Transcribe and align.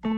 The 0.00 0.12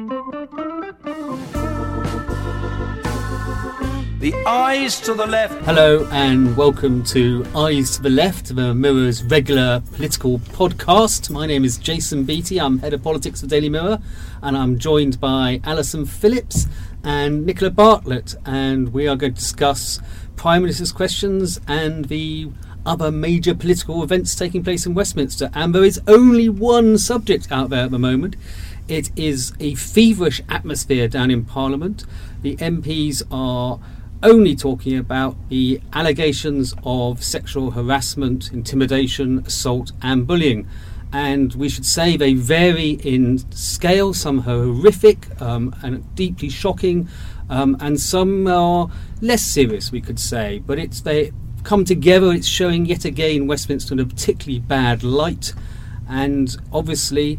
Ayes 4.46 5.00
to 5.00 5.14
the 5.14 5.26
Left. 5.26 5.54
Hello 5.64 6.06
and 6.12 6.54
welcome 6.54 7.02
to 7.04 7.46
Ayes 7.56 7.96
to 7.96 8.02
the 8.02 8.10
Left, 8.10 8.54
the 8.54 8.74
Mirror's 8.74 9.22
regular 9.22 9.82
political 9.94 10.38
podcast. 10.38 11.30
My 11.30 11.46
name 11.46 11.64
is 11.64 11.78
Jason 11.78 12.24
Beattie. 12.24 12.60
I'm 12.60 12.80
head 12.80 12.92
of 12.92 13.02
politics 13.02 13.42
of 13.42 13.48
Daily 13.48 13.70
Mirror, 13.70 14.00
and 14.42 14.54
I'm 14.54 14.78
joined 14.78 15.18
by 15.18 15.62
Alison 15.64 16.04
Phillips 16.04 16.66
and 17.02 17.46
Nicola 17.46 17.70
Bartlett, 17.70 18.34
and 18.44 18.92
we 18.92 19.08
are 19.08 19.16
going 19.16 19.32
to 19.32 19.40
discuss 19.40 19.98
Prime 20.36 20.60
Minister's 20.60 20.92
questions 20.92 21.58
and 21.66 22.04
the 22.04 22.50
other 22.84 23.10
major 23.10 23.54
political 23.54 24.02
events 24.02 24.34
taking 24.34 24.62
place 24.62 24.84
in 24.84 24.92
Westminster. 24.94 25.50
And 25.54 25.74
there 25.74 25.84
is 25.84 26.00
only 26.06 26.50
one 26.50 26.98
subject 26.98 27.50
out 27.50 27.70
there 27.70 27.84
at 27.84 27.90
the 27.90 27.98
moment. 27.98 28.36
It 28.90 29.12
is 29.16 29.52
a 29.60 29.76
feverish 29.76 30.42
atmosphere 30.48 31.06
down 31.06 31.30
in 31.30 31.44
Parliament. 31.44 32.04
The 32.42 32.56
MPs 32.56 33.22
are 33.30 33.78
only 34.20 34.56
talking 34.56 34.98
about 34.98 35.36
the 35.48 35.80
allegations 35.92 36.74
of 36.82 37.22
sexual 37.22 37.70
harassment, 37.70 38.50
intimidation, 38.52 39.44
assault, 39.46 39.92
and 40.02 40.26
bullying. 40.26 40.66
And 41.12 41.54
we 41.54 41.68
should 41.68 41.86
say 41.86 42.16
they 42.16 42.34
vary 42.34 42.98
in 43.04 43.38
scale. 43.52 44.12
Some 44.12 44.40
are 44.40 44.42
horrific 44.42 45.40
um, 45.40 45.72
and 45.84 46.12
deeply 46.16 46.48
shocking, 46.48 47.08
um, 47.48 47.76
and 47.78 48.00
some 48.00 48.48
are 48.48 48.90
less 49.20 49.42
serious, 49.42 49.92
we 49.92 50.00
could 50.00 50.18
say. 50.18 50.64
But 50.66 50.80
it's 50.80 51.00
they 51.02 51.30
come 51.62 51.84
together. 51.84 52.32
It's 52.32 52.48
showing 52.48 52.86
yet 52.86 53.04
again 53.04 53.46
Westminster 53.46 53.94
in 53.94 54.00
a 54.00 54.04
particularly 54.04 54.58
bad 54.58 55.04
light, 55.04 55.54
and 56.08 56.56
obviously 56.72 57.38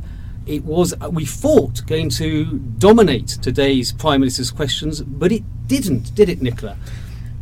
it 0.52 0.66
was 0.66 0.94
we 1.10 1.26
thought 1.26 1.86
going 1.88 2.10
to 2.10 2.60
dominate 2.78 3.28
today's 3.28 3.92
prime 3.92 4.20
minister's 4.22 4.52
questions, 4.52 5.02
but 5.02 5.32
it 5.32 5.44
didn't, 5.68 6.14
did 6.14 6.30
it, 6.30 6.42
Nicola? 6.42 6.78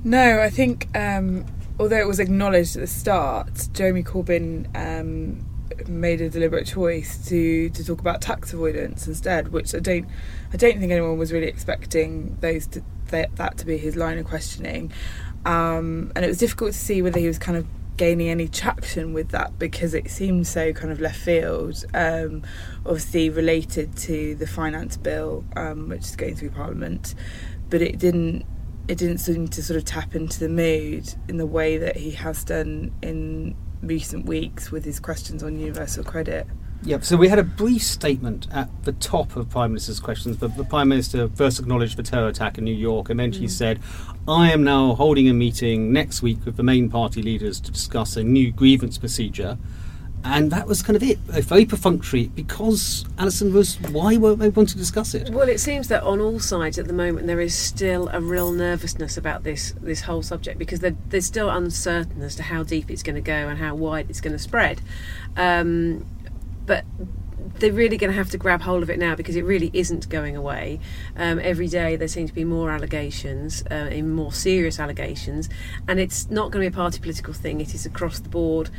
No, 0.04 0.40
I 0.40 0.50
think 0.50 0.88
um, 0.96 1.46
although 1.80 1.98
it 1.98 2.08
was 2.08 2.20
acknowledged 2.20 2.76
at 2.76 2.82
the 2.82 2.88
start, 2.88 3.68
Jeremy 3.74 4.04
Corbyn 4.04 4.68
um, 4.76 5.46
made 5.88 6.22
a 6.22 6.30
deliberate 6.30 6.68
choice 6.68 7.28
to 7.30 7.70
to 7.72 7.84
talk 7.84 8.00
about 8.00 8.22
tax 8.22 8.54
avoidance 8.54 9.08
instead, 9.08 9.52
which 9.52 9.74
I 9.74 9.80
don't 9.80 10.08
I 10.54 10.58
don't 10.58 10.80
think 10.80 10.92
anyone 10.92 11.18
was 11.18 11.34
really 11.34 11.48
expecting 11.48 12.38
those 12.42 12.68
to, 12.68 12.84
that, 13.08 13.36
that 13.38 13.58
to 13.58 13.66
be 13.66 13.78
his 13.78 13.96
line 13.96 14.20
of 14.20 14.26
questioning, 14.26 14.92
um, 15.46 16.12
and 16.16 16.24
it 16.24 16.28
was 16.28 16.38
difficult 16.38 16.74
to 16.74 16.78
see 16.78 17.02
whether 17.02 17.20
he 17.20 17.28
was 17.28 17.40
kind 17.40 17.58
of 17.58 17.66
gaining 18.00 18.30
any 18.30 18.48
traction 18.48 19.12
with 19.12 19.30
that 19.30 19.60
because 19.60 19.94
it 19.94 20.10
seemed 20.10 20.48
so 20.48 20.72
kind 20.72 20.90
of 20.90 21.02
left 21.02 21.20
field. 21.20 21.84
Um, 21.94 22.44
obviously 22.86 23.30
related 23.30 23.96
to 23.98 24.36
the 24.36 24.48
finance 24.48 24.96
bill, 24.96 25.44
um, 25.58 25.90
which 25.90 26.06
is 26.06 26.16
going 26.16 26.38
through 26.38 26.52
Parliament, 26.52 27.14
but 27.70 27.82
it 27.84 28.00
didn't. 28.00 28.46
It 28.88 28.98
didn't 28.98 29.20
seem 29.20 29.48
to 29.50 29.62
sort 29.62 29.78
of 29.78 29.86
tap 29.86 30.16
into 30.16 30.40
the 30.40 30.50
mood 30.50 31.14
in 31.28 31.38
the 31.38 31.46
way 31.46 31.78
that 31.78 31.96
he 31.98 32.10
has 32.12 32.44
done 32.44 32.92
in 33.04 33.56
recent 33.84 34.26
weeks 34.26 34.72
with 34.72 34.84
his 34.84 35.00
questions 35.00 35.44
on 35.44 35.60
universal 35.60 36.04
credit. 36.04 36.48
Yep. 36.84 37.04
So 37.04 37.18
we 37.18 37.28
had 37.28 37.40
a 37.40 37.44
brief 37.44 37.84
statement 37.84 38.48
at 38.52 38.70
the 38.84 38.94
top 38.94 39.36
of 39.36 39.50
Prime 39.50 39.72
Minister's 39.72 40.00
questions. 40.00 40.38
The, 40.38 40.48
the 40.48 40.64
Prime 40.64 40.88
Minister 40.88 41.28
first 41.30 41.60
acknowledged 41.60 41.98
the 41.98 42.04
terror 42.04 42.28
attack 42.28 42.58
in 42.58 42.64
New 42.64 42.74
York, 42.74 43.10
and 43.10 43.20
then 43.20 43.32
she 43.32 43.46
mm. 43.46 43.50
said, 43.50 43.80
"I 44.28 44.52
am 44.52 44.64
now 44.64 44.96
holding 44.96 45.28
a 45.28 45.34
meeting 45.34 45.92
next 45.92 46.22
week 46.22 46.46
with 46.46 46.56
the 46.56 46.64
main 46.64 46.90
party 46.90 47.22
leaders 47.22 47.60
to 47.62 47.72
discuss 47.72 48.16
a 48.16 48.24
new 48.24 48.52
grievance 48.52 48.98
procedure." 48.98 49.58
And 50.24 50.52
that 50.52 50.68
was 50.68 50.82
kind 50.82 50.98
of 50.98 51.04
it. 51.04 51.18
Very 51.20 51.66
perfunctory 51.66 52.28
because 52.28 53.06
Alison 53.18 53.54
was. 53.54 53.80
Why 53.92 54.18
weren't 54.18 54.40
they 54.40 54.50
want 54.50 54.70
to 54.70 54.78
discuss 54.78 55.14
it? 55.14 55.30
Well, 55.30 55.48
it 55.48 55.60
seems 55.60 55.88
that 55.90 56.04
on 56.04 56.20
all 56.20 56.40
sides 56.40 56.78
at 56.78 56.88
the 56.88 56.94
moment 56.94 57.28
there 57.28 57.40
is 57.40 57.56
still 57.56 58.10
a 58.10 58.20
real 58.20 58.52
nervousness 58.52 59.18
about 59.18 59.44
this 59.44 59.74
this 59.82 60.02
whole 60.02 60.22
subject 60.22 60.60
because 60.60 60.82
they're, 60.82 60.98
they're 61.08 61.22
still 61.22 61.50
uncertain 61.50 62.22
as 62.22 62.36
to 62.36 62.44
how 62.44 62.64
deep 62.64 62.92
it's 62.92 63.04
going 63.04 63.16
to 63.16 63.22
go 63.22 63.34
and 63.34 63.60
how 63.60 63.76
wide 63.76 64.10
it's 64.10 64.20
going 64.20 64.34
to 64.34 64.40
spread. 64.40 64.82
Um, 65.38 66.06
but 66.70 66.86
they're 67.58 67.74
really 67.74 67.98
going 67.98 68.12
to 68.12 68.16
have 68.16 68.30
to 68.30 68.38
grab 68.38 68.62
hold 68.62 68.84
of 68.84 68.92
it 68.92 69.00
now 69.00 69.16
because 69.16 69.36
it 69.36 69.44
really 69.44 69.72
isn't 69.74 70.08
going 70.08 70.38
away. 70.38 70.80
Um, 71.18 71.40
every 71.40 71.68
day 71.68 71.96
there 71.96 72.08
seem 72.08 72.28
to 72.28 72.34
be 72.34 72.44
more 72.44 72.70
allegations, 72.70 73.64
uh, 73.72 73.90
more 74.04 74.32
serious 74.32 74.80
allegations, 74.80 75.50
and 75.88 76.00
it's 76.00 76.30
not 76.30 76.52
going 76.52 76.64
to 76.64 76.70
be 76.70 76.74
a 76.74 76.78
party 76.78 77.00
political 77.00 77.34
thing. 77.34 77.60
It 77.60 77.74
is 77.74 77.88
across 77.88 78.20
the 78.20 78.30
board. 78.30 78.70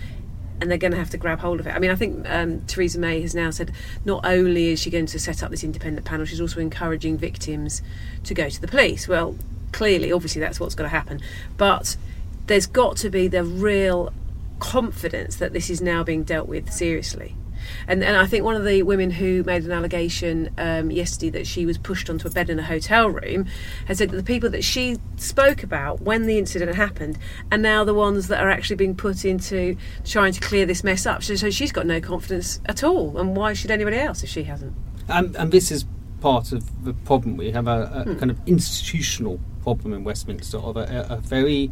And 0.61 0.71
they're 0.71 0.77
going 0.77 0.93
to 0.93 0.99
have 0.99 1.09
to 1.11 1.17
grab 1.17 1.41
hold 1.41 1.59
of 1.59 1.67
it. 1.67 1.71
I 1.71 1.78
mean, 1.78 1.91
I 1.91 1.95
think 1.95 2.28
um, 2.28 2.61
Theresa 2.67 2.99
May 2.99 3.23
has 3.23 3.34
now 3.34 3.49
said 3.49 3.73
not 4.05 4.27
only 4.27 4.69
is 4.72 4.78
she 4.78 4.91
going 4.91 5.07
to 5.07 5.19
set 5.19 5.43
up 5.43 5.51
this 5.51 5.65
independent 5.65 6.07
panel, 6.07 6.27
she's 6.27 6.41
also 6.41 6.61
encouraging 6.61 7.17
victims 7.17 7.81
to 8.25 8.34
go 8.34 8.47
to 8.51 8.61
the 8.61 8.69
police. 8.69 9.09
Well, 9.09 9.37
clearly, 9.72 10.12
obviously, 10.12 10.39
that's 10.39 10.61
what's 10.61 10.75
going 10.75 10.91
to 10.91 10.95
happen. 10.95 11.22
But 11.57 11.97
there's 12.47 12.67
got 12.67 12.99
to 12.99 13.09
be 13.09 13.27
the 13.27 13.43
real 13.43 14.12
confidence 14.59 15.37
that 15.37 15.55
this 15.55 15.71
is 15.71 15.81
now 15.81 16.05
being 16.05 16.25
dealt 16.25 16.47
with 16.47 16.71
seriously. 16.71 17.37
And, 17.87 18.03
and 18.03 18.17
I 18.17 18.27
think 18.27 18.45
one 18.45 18.57
of 18.57 18.65
the 18.65 18.83
women 18.83 19.11
who 19.11 19.43
made 19.45 19.65
an 19.65 19.73
allegation 19.73 20.51
um, 20.59 20.91
yesterday 20.91 21.31
that 21.31 21.47
she 21.47 21.67
was 21.67 21.79
pushed 21.79 22.11
onto 22.11 22.29
a 22.29 22.31
bed 22.31 22.51
in 22.51 22.59
a 22.59 22.63
hotel 22.63 23.09
room 23.09 23.47
has 23.87 23.99
said 23.99 24.11
that 24.11 24.17
the 24.17 24.23
people 24.23 24.51
that 24.51 24.65
she 24.65 24.97
spoke 25.17 25.63
about 25.63 26.01
when 26.01 26.27
the 26.27 26.39
incident 26.39 26.75
happened 26.75 27.19
are 27.51 27.59
now 27.59 27.85
the 27.85 27.95
ones 27.95 28.29
that 28.29 28.43
are 28.43 28.51
actually 28.51 28.77
being 28.77 28.95
put 28.95 29.25
into 29.25 29.77
trying 30.05 30.33
to 30.33 30.41
clear 30.41 30.67
this 30.67 30.85
mess 30.85 31.07
up. 31.07 31.23
So, 31.23 31.35
so 31.37 31.51
she's 31.51 31.73
got 31.73 31.87
no 31.87 32.01
confidence 32.01 32.61
at 32.67 32.85
all. 32.85 33.19
And 33.19 33.37
why 33.37 33.53
should 33.53 33.71
anybody 33.71 33.97
else 33.99 34.23
if 34.23 34.31
she 34.31 34.45
hasn't? 34.45 34.75
And, 35.09 35.35
and 35.37 35.53
this 35.53 35.71
is 35.71 35.85
part 36.21 36.53
of 36.53 36.85
the 36.85 36.93
problem. 36.93 37.37
We 37.37 37.51
have 37.51 37.67
a, 37.67 37.91
a 37.93 38.05
hmm. 38.05 38.15
kind 38.17 38.31
of 38.31 38.39
institutional 38.47 39.41
problem 39.63 39.93
in 39.93 40.05
Westminster 40.05 40.59
of 40.59 40.77
a, 40.77 41.07
a 41.09 41.17
very, 41.17 41.71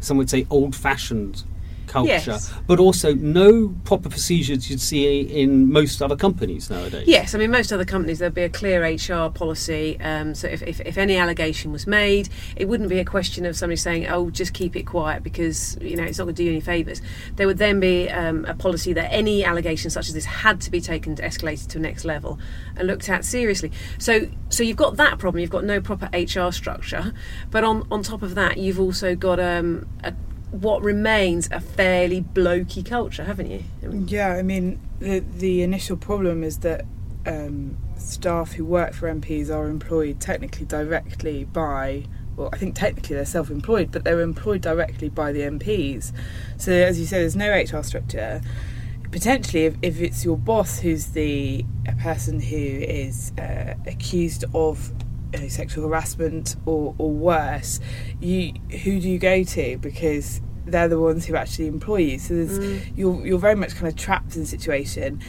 some 0.00 0.16
would 0.16 0.30
say, 0.30 0.46
old 0.50 0.74
fashioned 0.74 1.44
culture, 1.88 2.12
yes. 2.12 2.52
but 2.66 2.78
also 2.78 3.14
no 3.14 3.74
proper 3.84 4.08
procedures 4.08 4.70
you'd 4.70 4.80
see 4.80 5.20
in 5.20 5.72
most 5.72 6.02
other 6.02 6.16
companies 6.16 6.70
nowadays. 6.70 7.06
Yes, 7.06 7.34
I 7.34 7.38
mean, 7.38 7.50
most 7.50 7.72
other 7.72 7.84
companies, 7.84 8.18
there'd 8.18 8.34
be 8.34 8.42
a 8.42 8.48
clear 8.48 8.82
HR 8.82 9.30
policy. 9.30 9.98
Um, 10.00 10.34
so 10.34 10.46
if, 10.46 10.62
if, 10.62 10.80
if, 10.80 10.98
any 10.98 11.16
allegation 11.16 11.72
was 11.72 11.86
made, 11.86 12.28
it 12.56 12.68
wouldn't 12.68 12.88
be 12.88 12.98
a 12.98 13.04
question 13.04 13.46
of 13.46 13.56
somebody 13.56 13.76
saying, 13.76 14.06
oh, 14.08 14.30
just 14.30 14.52
keep 14.52 14.76
it 14.76 14.84
quiet 14.84 15.22
because, 15.22 15.76
you 15.80 15.96
know, 15.96 16.04
it's 16.04 16.18
not 16.18 16.24
going 16.24 16.34
to 16.34 16.42
do 16.42 16.44
you 16.44 16.50
any 16.50 16.60
favours. 16.60 17.00
There 17.36 17.46
would 17.46 17.58
then 17.58 17.80
be 17.80 18.08
um, 18.10 18.44
a 18.44 18.54
policy 18.54 18.92
that 18.92 19.12
any 19.12 19.44
allegation 19.44 19.90
such 19.90 20.08
as 20.08 20.14
this 20.14 20.24
had 20.24 20.60
to 20.62 20.70
be 20.70 20.80
taken 20.80 21.16
to 21.16 21.22
escalated 21.22 21.68
to 21.68 21.78
the 21.78 21.82
next 21.82 22.04
level 22.04 22.38
and 22.76 22.86
looked 22.86 23.08
at 23.08 23.24
seriously. 23.24 23.72
So, 23.98 24.28
so 24.48 24.62
you've 24.62 24.76
got 24.76 24.96
that 24.96 25.18
problem. 25.18 25.40
You've 25.40 25.50
got 25.50 25.64
no 25.64 25.80
proper 25.80 26.08
HR 26.12 26.52
structure. 26.52 27.12
But 27.50 27.64
on, 27.64 27.86
on 27.90 28.02
top 28.02 28.22
of 28.22 28.34
that, 28.34 28.58
you've 28.58 28.80
also 28.80 29.14
got 29.14 29.40
um, 29.40 29.88
a 30.04 30.12
what 30.50 30.82
remains 30.82 31.48
a 31.50 31.60
fairly 31.60 32.22
blokey 32.22 32.84
culture, 32.84 33.24
haven't 33.24 33.50
you? 33.50 33.64
Yeah, 34.06 34.34
I 34.34 34.42
mean, 34.42 34.80
the 34.98 35.20
the 35.20 35.62
initial 35.62 35.96
problem 35.96 36.42
is 36.42 36.58
that 36.58 36.84
um, 37.26 37.76
staff 37.96 38.52
who 38.52 38.64
work 38.64 38.94
for 38.94 39.12
MPs 39.12 39.50
are 39.50 39.68
employed 39.68 40.20
technically 40.20 40.66
directly 40.66 41.44
by. 41.44 42.04
Well, 42.36 42.50
I 42.52 42.56
think 42.56 42.76
technically 42.76 43.16
they're 43.16 43.24
self-employed, 43.24 43.90
but 43.90 44.04
they're 44.04 44.20
employed 44.20 44.60
directly 44.60 45.08
by 45.08 45.32
the 45.32 45.40
MPs. 45.40 46.12
So, 46.56 46.70
as 46.70 47.00
you 47.00 47.04
say, 47.04 47.18
there's 47.18 47.34
no 47.34 47.50
HR 47.50 47.82
structure. 47.82 48.40
Potentially, 49.10 49.64
if, 49.64 49.74
if 49.82 50.00
it's 50.00 50.24
your 50.24 50.36
boss 50.36 50.78
who's 50.78 51.06
the 51.06 51.64
person 52.00 52.38
who 52.38 52.56
is 52.56 53.32
uh, 53.38 53.74
accused 53.86 54.44
of 54.54 54.92
sexual 55.48 55.88
harassment 55.88 56.56
or, 56.66 56.94
or 56.98 57.10
worse, 57.10 57.80
you 58.20 58.54
who 58.82 59.00
do 59.00 59.08
you 59.08 59.18
go 59.18 59.44
to? 59.44 59.78
Because 59.78 60.40
they're 60.66 60.88
the 60.88 61.00
ones 61.00 61.26
who 61.26 61.36
actually 61.36 61.66
employ 61.66 61.96
you. 61.96 62.18
So 62.18 62.34
mm. 62.34 62.96
you're 62.96 63.26
you're 63.26 63.38
very 63.38 63.56
much 63.56 63.74
kind 63.74 63.88
of 63.88 63.96
trapped 63.96 64.34
in 64.34 64.42
the 64.42 64.46
situation, 64.46 65.20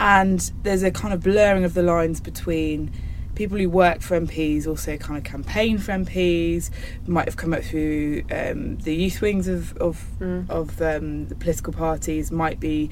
and 0.00 0.40
there's 0.62 0.82
a 0.82 0.90
kind 0.90 1.14
of 1.14 1.22
blurring 1.22 1.64
of 1.64 1.74
the 1.74 1.82
lines 1.82 2.20
between 2.20 2.90
people 3.34 3.58
who 3.58 3.68
work 3.68 4.00
for 4.00 4.18
MPs 4.18 4.66
also 4.66 4.96
kind 4.96 5.18
of 5.18 5.24
campaign 5.24 5.76
for 5.78 5.92
MPs, 5.92 6.70
might 7.06 7.26
have 7.26 7.36
come 7.36 7.52
up 7.52 7.62
through 7.62 8.24
um, 8.30 8.78
the 8.78 8.94
youth 8.94 9.20
wings 9.20 9.46
of 9.46 9.76
of, 9.76 10.04
mm. 10.18 10.48
of 10.50 10.80
um, 10.82 11.28
the 11.28 11.34
political 11.34 11.72
parties, 11.72 12.32
might 12.32 12.58
be 12.58 12.90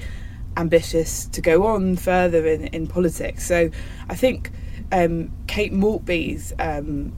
ambitious 0.57 1.25
to 1.27 1.41
go 1.41 1.65
on 1.65 1.97
further 1.97 2.45
in, 2.45 2.67
in 2.67 2.87
politics. 2.87 3.45
So 3.45 3.69
I 4.07 4.15
think 4.15 4.51
um, 4.91 5.31
Kate 5.47 5.73
Maltby's 5.73 6.53
um, 6.59 7.13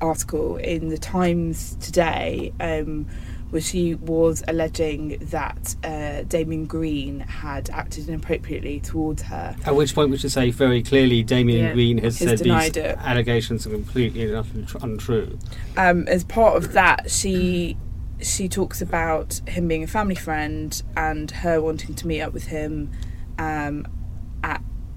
article 0.00 0.56
in 0.56 0.88
the 0.88 0.98
Times 0.98 1.76
today, 1.80 2.52
um, 2.60 3.06
where 3.50 3.62
she 3.62 3.94
was 3.94 4.42
alleging 4.48 5.18
that 5.30 5.76
uh, 5.84 6.22
Damien 6.24 6.66
Green 6.66 7.20
had 7.20 7.70
acted 7.70 8.08
inappropriately 8.08 8.80
towards 8.80 9.22
her. 9.22 9.54
At 9.64 9.76
which 9.76 9.94
point 9.94 10.10
we 10.10 10.18
should 10.18 10.32
say 10.32 10.50
very 10.50 10.82
clearly 10.82 11.22
Damien 11.22 11.66
Yeah. 11.66 11.72
Green 11.72 11.98
has, 11.98 12.18
Has 12.18 12.28
said 12.30 12.38
these 12.40 12.76
it. 12.76 12.96
allegations 12.98 13.66
are 13.66 13.70
completely 13.70 14.24
and 14.24 14.36
utterly 14.36 14.66
untrue. 14.82 15.38
um, 15.76 16.08
as 16.08 16.24
part 16.24 16.56
of 16.56 16.72
that, 16.72 17.10
she 17.10 17.76
she 18.20 18.48
talks 18.48 18.80
about 18.80 19.42
him 19.46 19.68
being 19.68 19.82
a 19.82 19.86
family 19.86 20.14
friend 20.14 20.82
and 20.96 21.30
her 21.30 21.60
wanting 21.60 21.94
to 21.94 22.06
meet 22.06 22.22
up 22.22 22.32
with 22.32 22.46
him 22.46 22.90
um, 23.38 23.86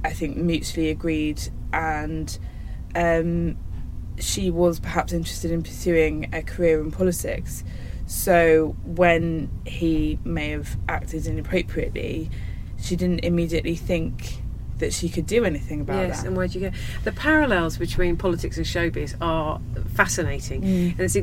I 0.04 0.12
think 0.14 0.38
mutually 0.38 0.90
agreed, 0.90 1.42
and 1.74 2.38
um, 2.96 3.58
she 4.20 4.50
was 4.50 4.80
perhaps 4.80 5.14
interested 5.14 5.52
in 5.52 5.64
pursuing 5.64 6.30
a 6.34 6.42
career 6.42 6.80
in 6.82 6.92
politics. 6.92 7.64
So 8.06 8.76
when 8.86 9.52
he 9.66 10.18
may 10.24 10.50
have 10.50 10.78
acted 10.88 11.28
inappropriately, 11.28 12.30
she 12.82 12.96
didn't 12.96 13.20
immediately 13.20 13.76
think 13.76 14.42
that 14.80 14.94
she 14.94 15.10
could 15.10 15.28
do 15.28 15.46
anything 15.46 15.82
about 15.82 16.08
yes, 16.08 16.22
that. 16.22 16.28
and 16.28 16.38
where'd 16.38 16.56
you 16.56 16.62
go? 16.62 16.72
The 17.04 17.12
parallels 17.12 17.78
between 17.78 18.18
politics 18.18 18.58
and 18.58 18.66
showbiz 18.66 19.16
are 19.22 19.62
fascinating. 19.94 20.62
Mm. 20.62 20.92
And 20.92 21.02
it's, 21.02 21.16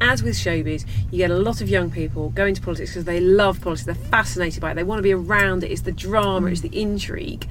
as 0.00 0.22
with 0.22 0.36
showbiz, 0.36 0.86
you 1.10 1.18
get 1.18 1.30
a 1.30 1.36
lot 1.36 1.60
of 1.60 1.68
young 1.68 1.90
people 1.90 2.30
going 2.30 2.54
to 2.54 2.62
politics 2.62 2.90
because 2.92 3.04
they 3.04 3.20
love 3.20 3.60
politics. 3.60 3.84
They're 3.84 3.94
fascinated 4.10 4.60
by 4.60 4.70
it. 4.70 4.74
They 4.74 4.84
want 4.84 5.00
to 5.00 5.02
be 5.02 5.12
around 5.12 5.64
it. 5.64 5.70
It's 5.70 5.82
the 5.82 5.92
drama. 5.92 6.46
It's 6.48 6.60
the 6.60 6.80
intrigue. 6.80 7.46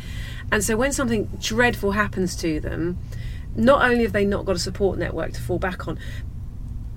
And 0.52 0.64
so 0.64 0.78
when 0.78 0.94
something 0.94 1.26
dreadful 1.42 1.92
happens 1.92 2.36
to 2.38 2.60
them, 2.60 2.98
not 3.56 3.82
only 3.82 4.04
have 4.04 4.14
they 4.14 4.26
not 4.26 4.46
got 4.46 4.56
a 4.56 4.60
support 4.60 4.98
network 4.98 5.34
to 5.34 5.42
fall 5.42 5.60
back 5.60 5.88
on, 5.88 6.00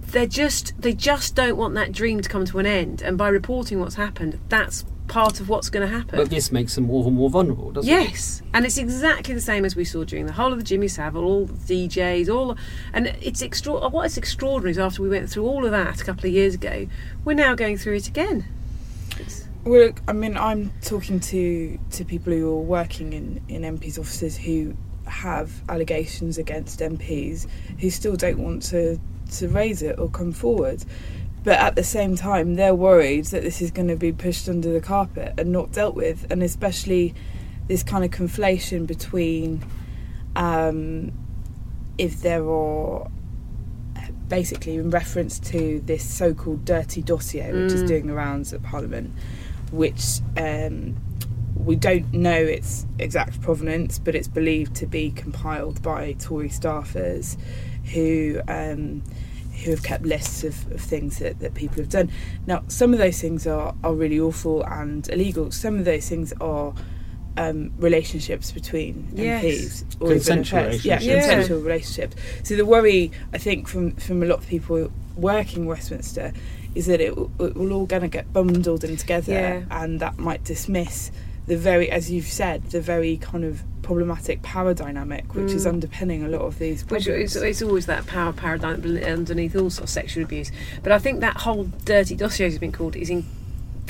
they're 0.02 0.26
just 0.26 0.80
they 0.80 0.92
just 0.92 1.34
don't 1.34 1.56
want 1.56 1.74
that 1.74 1.92
dream 1.92 2.20
to 2.20 2.28
come 2.28 2.44
to 2.46 2.58
an 2.58 2.66
end. 2.66 3.02
And 3.02 3.16
by 3.16 3.28
reporting 3.28 3.80
what's 3.80 3.94
happened, 3.94 4.38
that's 4.48 4.84
part 5.08 5.40
of 5.40 5.48
what's 5.48 5.68
going 5.70 5.86
to 5.86 5.92
happen. 5.92 6.16
But 6.16 6.30
this 6.30 6.52
makes 6.52 6.76
them 6.76 6.84
more 6.84 7.04
and 7.04 7.16
more 7.16 7.30
vulnerable, 7.30 7.72
doesn't 7.72 7.90
it? 7.90 7.92
Yes, 7.92 8.42
and 8.54 8.64
it's 8.64 8.78
exactly 8.78 9.34
the 9.34 9.40
same 9.40 9.64
as 9.64 9.74
we 9.74 9.84
saw 9.84 10.04
during 10.04 10.26
the 10.26 10.32
whole 10.32 10.52
of 10.52 10.58
the 10.58 10.64
Jimmy 10.64 10.88
Savile, 10.88 11.24
all 11.24 11.46
the 11.46 11.88
DJs, 11.88 12.28
all, 12.28 12.56
and 12.92 13.08
it's 13.20 13.42
extra. 13.42 13.88
What 13.88 14.06
is 14.06 14.16
extraordinary 14.16 14.70
is 14.70 14.78
after 14.78 15.02
we 15.02 15.08
went 15.08 15.28
through 15.30 15.46
all 15.46 15.64
of 15.64 15.72
that 15.72 16.00
a 16.00 16.04
couple 16.04 16.26
of 16.26 16.32
years 16.32 16.54
ago, 16.54 16.86
we're 17.24 17.34
now 17.34 17.54
going 17.54 17.76
through 17.76 17.96
it 17.96 18.06
again. 18.08 18.46
Well, 19.64 19.86
look, 19.86 20.00
I 20.08 20.12
mean, 20.12 20.36
I'm 20.36 20.72
talking 20.82 21.20
to 21.20 21.78
to 21.90 22.04
people 22.04 22.32
who 22.32 22.50
are 22.50 22.62
working 22.62 23.12
in 23.12 23.40
in 23.48 23.62
MPs' 23.62 23.98
offices 23.98 24.36
who 24.36 24.74
have 25.06 25.50
allegations 25.68 26.38
against 26.38 26.80
MPs 26.80 27.46
who 27.80 27.90
still 27.90 28.16
don't 28.16 28.38
want 28.38 28.62
to 28.64 28.98
to 29.32 29.48
raise 29.48 29.82
it 29.82 29.98
or 29.98 30.08
come 30.08 30.32
forward. 30.32 30.84
But 31.42 31.58
at 31.58 31.74
the 31.74 31.84
same 31.84 32.16
time, 32.16 32.54
they're 32.56 32.74
worried 32.74 33.26
that 33.26 33.42
this 33.42 33.62
is 33.62 33.70
going 33.70 33.88
to 33.88 33.96
be 33.96 34.12
pushed 34.12 34.48
under 34.48 34.72
the 34.72 34.80
carpet 34.80 35.34
and 35.38 35.52
not 35.52 35.72
dealt 35.72 35.94
with, 35.94 36.26
and 36.30 36.42
especially 36.42 37.14
this 37.66 37.82
kind 37.82 38.04
of 38.04 38.10
conflation 38.10 38.86
between 38.86 39.62
um, 40.36 41.12
if 41.96 42.20
there 42.20 42.46
are 42.48 43.08
basically 44.28 44.76
in 44.76 44.90
reference 44.90 45.38
to 45.38 45.80
this 45.86 46.04
so-called 46.08 46.64
dirty 46.64 47.02
dossier 47.02 47.52
which 47.52 47.72
is 47.72 47.82
Mm. 47.82 47.88
doing 47.88 48.06
the 48.06 48.12
rounds 48.14 48.52
at 48.52 48.62
Parliament, 48.62 49.12
which 49.70 50.20
um, 50.36 50.96
we 51.56 51.76
don't 51.76 52.12
know 52.12 52.32
its 52.32 52.86
exact 52.98 53.40
provenance, 53.40 53.98
but 53.98 54.14
it's 54.14 54.28
believed 54.28 54.74
to 54.76 54.86
be 54.86 55.10
compiled 55.10 55.82
by 55.82 56.12
Tory 56.14 56.48
staffers 56.48 57.36
who 57.92 58.40
um, 58.48 59.02
who 59.64 59.70
have 59.72 59.82
kept 59.82 60.04
lists 60.04 60.42
of, 60.42 60.72
of 60.72 60.80
things 60.80 61.18
that, 61.18 61.38
that 61.40 61.54
people 61.54 61.76
have 61.76 61.88
done. 61.90 62.10
Now, 62.46 62.62
some 62.68 62.92
of 62.94 62.98
those 62.98 63.20
things 63.20 63.46
are, 63.46 63.74
are 63.84 63.92
really 63.92 64.18
awful 64.18 64.62
and 64.62 65.06
illegal. 65.10 65.50
Some 65.50 65.78
of 65.78 65.84
those 65.84 66.08
things 66.08 66.32
are 66.40 66.72
um, 67.36 67.70
relationships 67.78 68.52
between 68.52 69.08
Yes. 69.12 69.44
MPs 69.44 70.00
or 70.00 70.06
even 70.06 70.16
Consensual 70.18 70.60
affairs. 70.60 70.84
Yeah, 70.84 70.94
relationships. 70.94 71.06
Yeah. 71.06 71.34
consensual 71.34 71.60
relationships. 71.60 72.16
So 72.42 72.56
the 72.56 72.64
worry, 72.64 73.12
I 73.34 73.38
think, 73.38 73.68
from 73.68 73.92
from 73.96 74.22
a 74.22 74.26
lot 74.26 74.38
of 74.38 74.46
people 74.46 74.90
working 75.16 75.62
in 75.62 75.66
Westminster, 75.66 76.32
is 76.74 76.86
that 76.86 77.00
it, 77.00 77.12
it 77.12 77.56
will 77.56 77.72
all 77.72 77.86
going 77.86 78.02
to 78.02 78.08
get 78.08 78.32
bundled 78.32 78.84
in 78.84 78.96
together, 78.96 79.32
Yeah. 79.32 79.62
and 79.70 80.00
that 80.00 80.18
might 80.18 80.44
dismiss 80.44 81.10
the 81.46 81.56
very, 81.56 81.90
as 81.90 82.10
you've 82.10 82.26
said, 82.28 82.62
the 82.70 82.80
very 82.80 83.16
kind 83.16 83.44
of 83.44 83.62
problematic 83.82 84.40
power 84.42 84.72
dynamic 84.72 85.34
which 85.34 85.50
is 85.52 85.64
Mm. 85.64 85.70
underpinning 85.70 86.22
a 86.22 86.28
lot 86.28 86.42
of 86.42 86.60
these 86.60 86.82
Which 86.88 87.06
problems. 87.06 87.34
is, 87.34 87.42
it's 87.42 87.60
always 87.62 87.86
that 87.86 88.06
power 88.06 88.32
paradigm 88.32 88.84
underneath 89.04 89.56
all 89.56 89.68
sorts 89.70 89.78
of 89.80 89.88
sexual 89.90 90.22
abuse. 90.22 90.52
But 90.84 90.92
I 90.92 90.98
think 91.00 91.18
that 91.20 91.38
whole 91.38 91.64
dirty 91.84 92.14
dossier 92.14 92.48
has 92.48 92.58
been 92.58 92.70
called 92.70 92.94
is 92.94 93.10
in, 93.10 93.24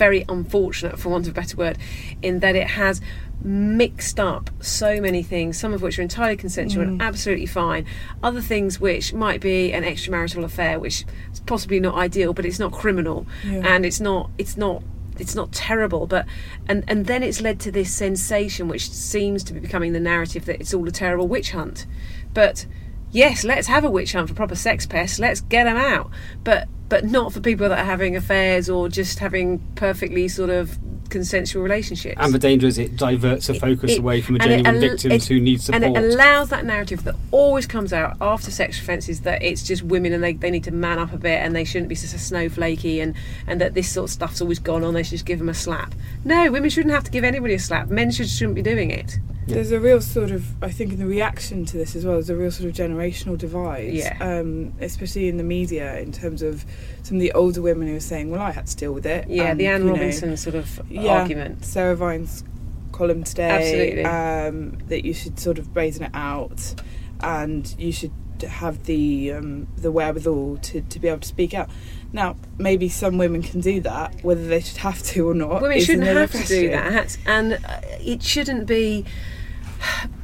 very 0.01 0.25
unfortunate, 0.31 0.99
for 0.99 1.11
want 1.11 1.27
of 1.27 1.33
a 1.33 1.35
better 1.35 1.57
word, 1.59 1.77
in 2.23 2.41
that 2.41 2.57
it 2.57 2.69
has 2.69 3.03
mixed 3.45 4.19
up 4.19 4.49
so 4.61 4.99
many 4.99 5.23
things, 5.23 5.59
some 5.59 5.75
of 5.75 5.83
which 5.83 5.99
are 5.99 6.03
entirely 6.03 6.37
consensual 6.37 6.83
and 6.83 7.01
mm. 7.01 7.05
absolutely 7.05 7.45
fine, 7.45 7.85
other 8.23 8.41
things 8.41 8.81
which 8.81 9.13
might 9.13 9.43
be 9.43 9.73
an 9.73 9.85
extramarital 9.85 10.43
affair, 10.43 10.81
which 10.81 11.05
is 11.33 11.41
possibly 11.41 11.79
not 11.81 11.95
ideal, 11.97 12.33
but 12.33 12.47
it's 12.47 12.59
not 12.59 12.73
criminal, 12.73 13.27
Yeah. 13.45 13.75
and 13.75 13.85
it's 13.85 14.01
not 14.01 14.31
it's 14.39 14.57
not 14.57 14.83
it's 15.19 15.35
not 15.35 15.53
terrible 15.53 16.07
but 16.07 16.25
and 16.67 16.83
and 16.89 17.05
then 17.05 17.23
it's 17.23 17.43
led 17.43 17.61
to 17.61 17.71
this 17.71 17.93
sensation 17.93 18.69
which 18.69 18.91
seems 18.91 19.45
to 19.45 19.53
be 19.53 19.61
becoming 19.61 19.93
the 19.93 20.01
narrative 20.01 20.47
that 20.47 20.59
it's 20.61 20.73
all 20.73 20.89
a 20.89 20.91
terrible 20.91 21.29
witch 21.29 21.51
hunt. 21.51 21.87
But 22.33 22.65
yes 23.13 23.45
let's 23.45 23.67
have 23.67 23.85
a 23.85 23.91
witch 23.91 24.13
hunt 24.13 24.29
for 24.29 24.35
proper 24.35 24.55
sex 24.55 24.87
pests 24.87 25.19
let's 25.19 25.41
get 25.43 25.65
them 25.65 25.77
out 25.77 26.11
but 26.45 26.69
but 26.89 27.05
not 27.05 27.33
for 27.33 27.41
people 27.41 27.69
that 27.69 27.79
are 27.79 27.85
having 27.85 28.17
affairs 28.17 28.69
or 28.69 28.89
just 28.89 29.19
having 29.21 29.59
perfectly 29.77 30.27
sort 30.29 30.51
of 30.51 30.77
consensual 31.09 31.63
relationships 31.63 32.17
And 32.21 32.33
the 32.33 32.39
danger 32.39 32.67
is 32.69 32.79
it 32.79 32.97
diverts 32.97 33.49
the 33.49 33.55
focus 33.55 33.93
it- 33.93 33.99
away 33.99 34.21
from 34.21 34.35
the 34.35 34.39
genuine 34.41 34.67
al- 34.67 34.81
victims 34.81 35.25
it- 35.25 35.25
who 35.27 35.41
need 35.41 35.61
support. 35.61 35.83
And 35.83 35.97
it 35.97 36.15
allows 36.15 36.51
that 36.51 36.65
narrative 36.65 37.03
that 37.05 37.17
always 37.33 37.67
comes 37.67 37.93
out 37.93 38.17
after 38.21 38.51
sex 38.53 38.81
offences 38.81 39.21
that 39.23 39.43
it's 39.43 39.65
just 39.65 39.83
women 39.83 40.13
and 40.13 40.23
they, 40.23 40.35
they 40.35 40.51
need 40.53 40.63
to 40.65 40.71
man 40.71 41.01
up 41.01 41.13
a 41.13 41.17
bit 41.17 41.41
and 41.43 41.55
they 41.55 41.65
shouldn't 41.65 41.89
be 41.89 41.97
so 41.97 42.17
snowflakey 42.17 43.03
and, 43.03 43.15
and 43.49 43.61
that 43.61 43.75
this 43.75 43.89
sort 43.89 44.05
of 44.09 44.11
stuff's 44.13 44.41
always 44.41 44.61
gone 44.61 44.85
on, 44.85 44.95
they 44.95 45.03
should 45.03 45.11
just 45.11 45.27
give 45.27 45.41
them 45.41 45.49
a 45.49 45.55
slap. 45.55 45.95
No, 46.25 46.51
women 46.53 46.71
shouldn't 46.71 46.95
have 46.95 47.05
to 47.05 47.11
give 47.11 47.25
anybody 47.25 47.55
a 47.55 47.59
slap. 47.59 47.89
Men 47.89 48.13
should, 48.13 48.29
shouldn't 48.29 48.55
be 48.55 48.63
doing 48.63 48.91
it. 48.93 49.19
There's 49.47 49.73
a 49.73 49.81
real 49.81 50.01
sort 50.01 50.31
of, 50.31 50.63
I 50.63 50.71
think, 50.71 50.93
in 50.93 50.99
the 50.99 51.07
reaction 51.07 51.65
to 51.67 51.77
this 51.77 51.97
as 51.97 52.05
well, 52.05 52.15
there's 52.15 52.31
a 52.31 52.37
real 52.37 52.51
sort 52.51 52.69
of 52.69 52.77
generational 52.77 53.37
divide, 53.37 53.93
Yeah. 53.95 54.17
um, 54.21 54.75
especially 54.81 55.29
in 55.29 55.39
the 55.39 55.43
media, 55.45 55.99
in 55.99 56.13
terms 56.13 56.43
of 56.43 56.65
some 57.03 57.17
of 57.17 57.21
the 57.21 57.33
older 57.33 57.61
women 57.63 57.89
who 57.89 57.97
are 57.97 58.01
saying, 58.01 58.31
"Well, 58.31 58.41
I 58.41 58.53
had 58.53 58.67
to 58.69 58.77
deal 58.77 58.93
with 58.93 59.07
it." 59.07 59.29
Yeah, 59.29 59.45
and, 59.51 59.59
the 59.59 59.67
Anne 59.67 59.81
you 59.81 59.87
know, 59.89 59.93
Robinson 59.95 60.37
sort 60.37 60.55
of 60.57 60.81
yeah, 60.89 61.21
argument. 61.21 61.65
Sarah 61.65 61.97
Vine's 61.97 62.45
column 62.93 63.25
today, 63.25 64.03
Absolutely. 64.03 64.05
um, 64.05 64.79
that 64.89 65.05
you 65.05 65.15
should 65.15 65.39
sort 65.39 65.59
of 65.59 65.73
brazen 65.73 66.05
it 66.05 66.11
out, 66.15 66.75
and 67.21 67.75
you 67.79 67.93
should 67.93 68.13
have 68.49 68.85
the 68.85 69.33
um, 69.33 69.67
the 69.77 69.91
wherewithal 69.93 70.59
to, 70.59 70.81
to 70.81 70.99
be 70.99 71.09
able 71.09 71.21
to 71.21 71.29
speak 71.29 71.55
out. 71.55 71.69
Now, 72.13 72.37
maybe 72.59 72.89
some 72.89 73.19
women 73.19 73.43
can 73.43 73.61
do 73.61 73.81
that, 73.83 74.25
whether 74.25 74.47
they 74.47 74.61
should 74.61 74.79
have 74.79 75.03
to 75.05 75.29
or 75.29 75.35
not. 75.35 75.63
Women 75.63 75.81
shouldn't 75.81 76.07
have 76.07 76.33
to 76.33 76.47
do 76.47 76.71
that, 76.71 77.17
and 77.27 77.55
uh, 77.55 77.81
it 78.01 78.23
shouldn't 78.23 78.67
be. 78.67 79.05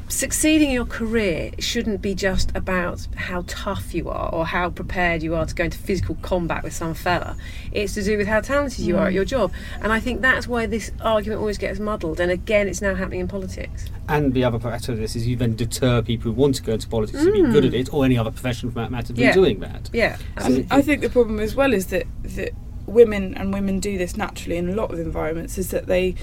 Succeeding 0.08 0.68
in 0.68 0.74
your 0.74 0.86
career 0.86 1.50
shouldn't 1.58 2.00
be 2.00 2.14
just 2.14 2.54
about 2.54 3.08
how 3.16 3.42
tough 3.48 3.92
you 3.92 4.08
are 4.08 4.32
or 4.32 4.46
how 4.46 4.70
prepared 4.70 5.20
you 5.20 5.34
are 5.34 5.44
to 5.44 5.54
go 5.54 5.64
into 5.64 5.78
physical 5.78 6.14
combat 6.22 6.62
with 6.62 6.72
some 6.72 6.94
fella. 6.94 7.36
It's 7.72 7.94
to 7.94 8.04
do 8.04 8.16
with 8.16 8.28
how 8.28 8.40
talented 8.40 8.84
you 8.84 8.96
are 8.98 9.08
at 9.08 9.12
your 9.12 9.24
job. 9.24 9.52
And 9.82 9.92
I 9.92 9.98
think 9.98 10.20
that's 10.20 10.46
why 10.46 10.66
this 10.66 10.92
argument 11.00 11.40
always 11.40 11.58
gets 11.58 11.80
muddled. 11.80 12.20
And 12.20 12.30
again, 12.30 12.68
it's 12.68 12.80
now 12.80 12.94
happening 12.94 13.18
in 13.18 13.26
politics. 13.26 13.86
And 14.08 14.32
the 14.32 14.44
other 14.44 14.60
part 14.60 14.88
of 14.88 14.96
this 14.96 15.16
is 15.16 15.26
you 15.26 15.34
then 15.34 15.56
deter 15.56 16.02
people 16.02 16.30
who 16.30 16.40
want 16.40 16.54
to 16.54 16.62
go 16.62 16.74
into 16.74 16.86
politics 16.88 17.24
to 17.24 17.32
be 17.32 17.42
good 17.42 17.64
at 17.64 17.74
it, 17.74 17.92
or 17.92 18.04
any 18.04 18.16
other 18.16 18.30
profession 18.30 18.70
for 18.70 18.76
that 18.76 18.92
matter, 18.92 19.08
from 19.08 19.16
Mm. 19.16 19.20
Yeah. 19.22 19.32
doing 19.32 19.58
that. 19.60 19.90
Yeah, 19.92 20.16
absolutely. 20.36 20.68
I 20.70 20.82
think 20.82 21.00
the 21.02 21.10
problem 21.10 21.40
as 21.40 21.56
well 21.56 21.72
is 21.72 21.86
that 21.86 22.06
that 22.22 22.50
women 22.86 23.34
and 23.34 23.52
women 23.52 23.80
do 23.80 23.98
this 23.98 24.16
naturally 24.16 24.56
in 24.56 24.68
a 24.68 24.74
lot 24.76 24.92
of 24.92 25.00
environments 25.00 25.58
is 25.58 25.70
that 25.72 25.86
they 25.88 26.14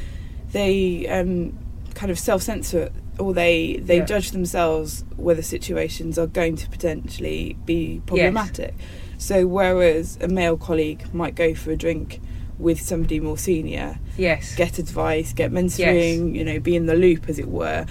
they 0.54 1.06
um, 1.08 1.58
kind 1.96 2.10
of 2.12 2.18
self 2.18 2.42
censor 2.44 2.90
or 3.20 3.34
they 3.34 3.78
they 3.78 3.98
Yeah. 3.98 4.06
judge 4.06 4.32
themselves 4.32 5.04
whether 5.18 5.42
situations 5.42 6.18
are 6.18 6.28
going 6.28 6.56
to 6.58 6.70
potentially 6.70 7.56
be 7.66 8.02
problematic. 8.06 8.74
So 9.18 9.48
whereas 9.48 10.18
a 10.22 10.28
male 10.28 10.58
colleague 10.58 11.14
might 11.14 11.36
go 11.36 11.54
for 11.54 11.72
a 11.72 11.78
drink 11.78 12.20
with 12.60 12.80
somebody 12.82 13.20
more 13.20 13.38
senior, 13.38 13.98
yes. 14.18 14.56
get 14.56 14.80
advice, 14.80 15.34
get 15.34 15.52
mentoring, 15.52 16.36
you 16.36 16.44
know, 16.46 16.60
be 16.60 16.76
in 16.76 16.86
the 16.86 16.96
loop, 16.96 17.28
as 17.28 17.40
it 17.40 17.48
were. 17.48 17.86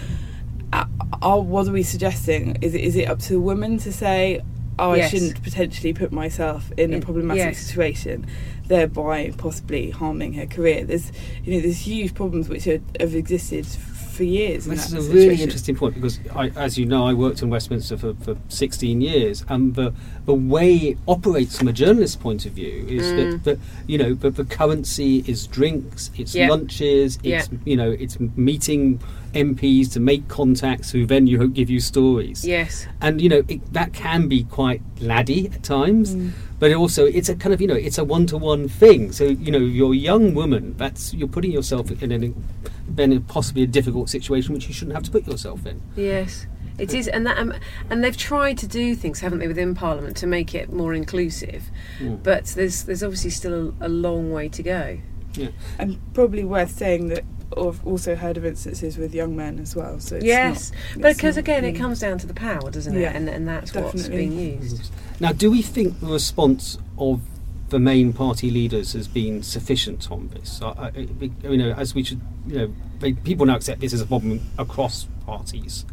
Uh, 0.73 0.85
are, 1.21 1.41
what 1.41 1.67
are 1.69 1.73
we 1.73 1.83
suggesting? 1.83 2.57
Is 2.63 2.75
it, 2.75 2.81
is 2.81 2.97
it 2.97 3.09
up 3.09 3.19
to 3.21 3.35
the 3.35 3.41
woman 3.41 3.79
to 3.79 3.93
say, 3.93 4.41
oh, 4.79 4.95
Yes. 4.95 5.07
I 5.07 5.09
shouldn't 5.19 5.43
potentially 5.43 5.93
put 5.93 6.13
myself 6.13 6.71
in 6.79 6.95
a 6.95 7.01
problematic 7.01 7.45
yes. 7.45 7.59
situation, 7.59 8.27
thereby 8.69 9.33
possibly 9.37 9.91
harming 9.91 10.35
her 10.35 10.47
career? 10.47 10.85
There's, 10.85 11.13
you 11.45 11.55
know, 11.55 11.61
there's 11.61 11.81
huge 11.87 12.15
problems 12.15 12.49
which 12.49 12.67
are, 12.67 12.81
have 13.01 13.15
existed 13.15 13.67
for 14.13 14.25
years. 14.25 14.67
This 14.67 14.93
is 14.93 15.09
a 15.09 15.13
really 15.13 15.43
interesting 15.43 15.75
point 15.75 15.95
because, 15.95 16.21
I, 16.35 16.49
as 16.51 16.79
you 16.79 16.87
know, 16.87 17.07
I 17.07 17.15
worked 17.15 17.43
in 17.43 17.51
Westminster 17.51 17.97
for, 17.97 18.15
for 18.15 18.37
16 18.49 19.01
years, 19.01 19.45
and 19.49 19.75
the 19.75 19.93
the 20.25 20.35
way 20.35 20.75
it 20.75 20.99
operates 21.09 21.59
from 21.59 21.69
a 21.69 21.73
journalist's 21.73 22.17
point 22.17 22.47
of 22.47 22.53
view 22.53 22.87
is 22.89 23.11
that, 23.11 23.27
mm. 23.27 23.45
that 23.45 23.59
you 23.87 23.99
know 23.99 24.15
the, 24.15 24.31
the 24.31 24.45
currency 24.45 25.25
is 25.27 25.47
drinks, 25.47 26.11
it's 26.17 26.35
Yeah. 26.35 26.49
lunches, 26.49 27.19
it's 27.23 27.49
Yeah. 27.51 27.59
you 27.65 27.77
know 27.77 27.91
it's 27.91 28.21
meeting 28.21 29.01
MPs 29.33 29.91
to 29.93 30.01
make 30.01 30.29
contacts 30.29 30.91
who 30.91 31.07
then 31.07 31.27
you 31.27 31.39
hope 31.39 31.53
give 31.53 31.71
you 31.71 31.81
stories. 31.81 32.45
Yes. 32.45 32.87
and 33.01 33.21
you 33.21 33.29
know 33.29 33.43
it, 33.49 33.73
that 33.73 33.93
can 33.93 34.29
be 34.29 34.45
quite 34.45 34.83
laddie 35.01 35.49
at 35.49 35.63
times 35.63 36.17
but 36.59 36.71
it 36.71 36.75
also 36.75 37.07
it's 37.07 37.29
a 37.29 37.35
kind 37.35 37.53
of 37.53 37.61
you 37.61 37.67
know 37.67 37.75
it's 37.75 37.99
a 37.99 38.05
one-to-one 38.05 38.69
thing 38.69 39.11
so 39.13 39.25
you 39.25 39.51
know 39.51 39.59
you're 39.59 39.93
a 39.93 39.97
young 39.97 40.35
woman 40.35 40.75
that's 40.77 41.13
you're 41.15 41.29
putting 41.29 41.51
yourself 41.51 41.91
in 42.03 42.13
a 42.13 42.33
then 42.89 43.23
possibly 43.23 43.63
a 43.63 43.67
difficult 43.67 44.09
situation 44.09 44.55
which 44.55 44.69
you 44.69 44.75
shouldn't 44.75 44.95
have 44.95 45.03
to 45.03 45.11
put 45.11 45.27
yourself 45.27 45.67
in 45.67 45.81
Yes, 45.97 46.47
it 46.79 46.95
is, 46.95 47.07
and 47.09 47.27
that, 47.27 47.39
um, 47.39 47.53
and 47.91 48.03
they've 48.03 48.17
tried 48.17 48.57
to 48.59 48.67
do 48.67 48.95
things, 48.95 49.21
haven't 49.21 49.41
they, 49.41 49.47
within 49.47 49.75
Parliament 49.75 50.17
to 50.19 50.27
make 50.27 50.55
it 50.55 50.73
more 50.73 50.95
inclusive. 50.95 51.65
But 52.01 52.47
there's 52.47 52.85
there's 52.85 53.03
obviously 53.03 53.31
still 53.31 53.75
a, 53.81 53.87
a 53.87 53.89
long 53.89 54.33
way 54.33 54.49
to 54.49 54.63
go. 54.63 54.99
yeah 55.35 55.49
And 55.79 56.01
probably 56.15 56.45
worth 56.45 56.71
saying 56.71 57.09
that 57.09 57.25
I've 57.59 57.87
also 57.87 58.15
heard 58.15 58.37
of 58.37 58.45
instances 58.45 58.97
with 58.99 59.15
young 59.15 59.37
men 59.37 59.59
as 59.59 59.75
well. 59.77 59.99
So 60.01 60.17
it's 60.17 60.25
yes, 60.25 60.73
not- 60.95 61.03
but 61.03 61.17
because 61.17 61.37
again, 61.37 61.65
it 61.65 61.73
comes 61.73 62.01
down 62.01 62.19
to 62.19 62.27
the 62.27 62.35
power, 62.35 62.71
doesn't 62.71 62.97
it? 62.97 63.01
Yeah, 63.01 63.17
and 63.17 63.29
and 63.29 63.47
that's 63.47 63.75
what's 63.75 64.09
being 64.09 64.33
used. 64.39 64.91
now 65.21 65.33
do 65.33 65.51
we 65.51 65.63
think 65.63 66.01
the 66.01 66.07
response 66.07 66.79
of 66.99 67.21
the 67.69 67.79
main 67.79 68.13
party 68.13 68.51
leaders 68.51 68.93
has 68.93 69.09
been 69.09 69.43
sufficient 69.43 70.11
on 70.11 70.29
this 70.29 70.61
I, 70.61 70.69
I, 70.69 70.87
I- 70.89 71.49
you 71.49 71.57
know 71.57 71.73
as 71.73 71.95
we 71.95 72.03
should 72.05 72.21
you 72.47 72.59
know 72.59 72.75
they, 72.99 73.15
people 73.15 73.47
now 73.47 73.57
accept 73.57 73.81
this 73.81 73.95
as 73.95 74.01
a 74.03 74.07
problem 74.07 74.41
across 74.59 75.07
parties 75.25 75.87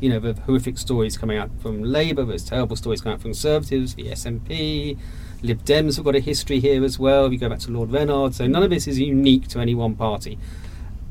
you 0.00 0.10
know, 0.10 0.20
the 0.20 0.34
horrific 0.42 0.76
stories 0.76 1.16
coming 1.16 1.38
out 1.38 1.50
from 1.62 1.82
Labour, 1.82 2.24
there's 2.24 2.44
terrible 2.44 2.76
stories 2.76 3.00
coming 3.00 3.14
out 3.14 3.22
from 3.22 3.30
Conservatives, 3.30 3.94
the 3.94 4.04
SNP, 4.10 4.98
Lib 5.42 5.64
Dems 5.64 5.96
have 5.96 6.04
got 6.04 6.14
a 6.14 6.20
history 6.20 6.60
here 6.60 6.84
as 6.84 6.98
well. 6.98 7.26
If 7.26 7.32
you 7.32 7.38
go 7.38 7.48
back 7.48 7.60
to 7.60 7.70
Lord 7.70 7.90
Rennard, 7.90 8.34
so 8.34 8.46
none 8.46 8.62
of 8.62 8.70
this 8.70 8.86
is 8.86 8.98
unique 8.98 9.48
to 9.48 9.58
any 9.58 9.74
one 9.74 9.94
party. 9.94 10.38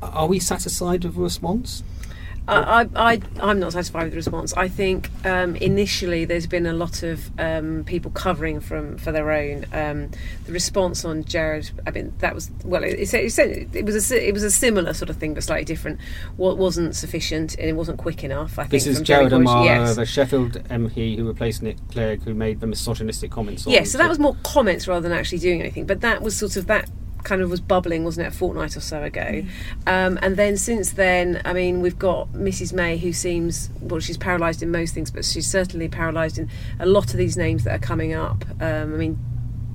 Are 0.01 0.27
we 0.27 0.39
satisfied 0.39 1.03
with 1.03 1.15
the 1.15 1.21
response? 1.21 1.83
I, 2.47 2.83
I, 2.95 3.13
I, 3.13 3.21
I'm 3.39 3.59
not 3.59 3.73
satisfied 3.73 4.03
with 4.03 4.11
the 4.11 4.17
response. 4.17 4.53
I 4.53 4.67
think 4.67 5.09
um, 5.25 5.55
initially 5.55 6.25
there's 6.25 6.45
been 6.45 6.67
a 6.67 6.73
lot 6.73 7.01
of 7.01 7.31
um, 7.39 7.83
people 7.85 8.11
covering 8.11 8.59
from 8.59 8.97
for 8.97 9.11
their 9.11 9.31
own. 9.31 9.65
Um, 9.73 10.11
the 10.45 10.51
response 10.51 11.03
on 11.03 11.23
Jared, 11.23 11.71
I 11.87 11.91
mean, 11.91 12.13
that 12.19 12.35
was 12.35 12.51
well, 12.63 12.83
it, 12.83 12.99
it, 12.99 13.13
it, 13.39 13.75
it 13.75 13.85
was 13.85 14.11
a 14.11 14.27
it 14.27 14.31
was 14.31 14.43
a 14.43 14.51
similar 14.51 14.93
sort 14.93 15.09
of 15.09 15.17
thing, 15.17 15.33
but 15.33 15.43
slightly 15.43 15.65
different. 15.65 15.99
What 16.37 16.57
wasn't 16.57 16.95
sufficient 16.95 17.55
and 17.57 17.67
it 17.67 17.73
wasn't 17.73 17.97
quick 17.97 18.23
enough. 18.23 18.59
I 18.59 18.63
think 18.63 18.71
This 18.71 18.87
is 18.87 18.97
from 18.97 19.05
Jerry 19.05 19.29
Jared 19.29 19.43
Boyce. 19.45 19.51
O'Mara, 19.51 19.65
Yes. 19.65 19.95
the 19.95 20.05
Sheffield 20.05 20.53
MP 20.69 21.17
who 21.17 21.27
replaced 21.27 21.63
Nick 21.63 21.77
Clegg, 21.89 22.23
who 22.23 22.35
made 22.35 22.59
the 22.59 22.67
misogynistic 22.67 23.31
comments 23.31 23.65
on. 23.65 23.73
Yes, 23.73 23.91
so 23.91 23.97
that 23.97 24.09
was 24.09 24.19
more 24.19 24.37
comments 24.43 24.87
rather 24.87 25.01
than 25.01 25.17
actually 25.17 25.39
doing 25.39 25.61
anything. 25.61 25.87
But 25.87 26.01
that 26.01 26.21
was 26.21 26.37
sort 26.37 26.57
of 26.57 26.67
that 26.67 26.89
kind 27.25 27.41
of 27.41 27.49
was 27.49 27.59
bubbling, 27.59 28.05
wasn't 28.05 28.25
it, 28.25 28.33
a 28.33 28.37
fortnight 28.37 28.77
or 28.77 28.79
so 28.79 29.03
ago? 29.03 29.43
Um, 29.85 30.17
and 30.21 30.37
then 30.37 30.55
since 30.55 30.91
then, 30.91 31.41
I 31.43 31.51
mean, 31.51 31.81
we've 31.81 31.99
got 31.99 32.31
Mrs 32.31 32.71
May, 32.71 32.97
who 32.97 33.11
seems 33.11 33.69
well, 33.81 33.99
she's 33.99 34.17
paralysed 34.17 34.63
in 34.63 34.71
most 34.71 34.93
things, 34.93 35.11
but 35.11 35.25
she's 35.25 35.49
certainly 35.49 35.89
paralysed 35.89 36.37
in 36.37 36.49
a 36.79 36.85
lot 36.85 37.11
of 37.11 37.17
these 37.17 37.35
names 37.35 37.65
that 37.65 37.75
are 37.75 37.85
coming 37.85 38.13
up. 38.13 38.45
Um, 38.61 38.93
I 38.93 38.97
mean, 38.97 39.19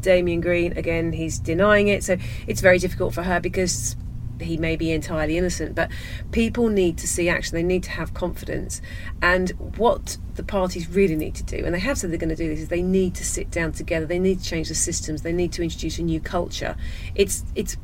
Damien 0.00 0.40
Green 0.40 0.72
again, 0.78 1.12
he's 1.12 1.38
denying 1.38 1.88
it, 1.88 2.02
so 2.02 2.16
it's 2.46 2.62
very 2.62 2.78
difficult 2.78 3.12
for 3.12 3.22
her 3.22 3.40
because 3.40 3.96
he 4.42 4.56
may 4.56 4.76
be 4.76 4.92
entirely 4.92 5.36
innocent, 5.36 5.74
but 5.74 5.90
people 6.32 6.68
need 6.68 6.98
to 6.98 7.08
see 7.08 7.28
action. 7.28 7.56
They 7.56 7.62
need 7.62 7.82
to 7.84 7.90
have 7.90 8.14
confidence. 8.14 8.80
And 9.22 9.50
what 9.76 10.16
the 10.34 10.42
parties 10.42 10.88
really 10.88 11.16
need 11.16 11.34
to 11.36 11.42
do, 11.42 11.64
and 11.64 11.74
they 11.74 11.80
have 11.80 11.98
said 11.98 12.10
they're 12.10 12.18
going 12.18 12.30
to 12.30 12.36
do 12.36 12.48
this, 12.48 12.60
is 12.60 12.68
they 12.68 12.82
need 12.82 13.14
to 13.16 13.24
sit 13.24 13.50
down 13.50 13.72
together. 13.72 14.06
They 14.06 14.18
need 14.18 14.40
to 14.40 14.44
change 14.44 14.68
the 14.68 14.74
systems. 14.74 15.22
They 15.22 15.32
need 15.32 15.52
to 15.52 15.62
introduce 15.62 15.98
a 15.98 16.02
new 16.02 16.20
culture. 16.20 16.76
It's 17.14 17.44
it's 17.54 17.76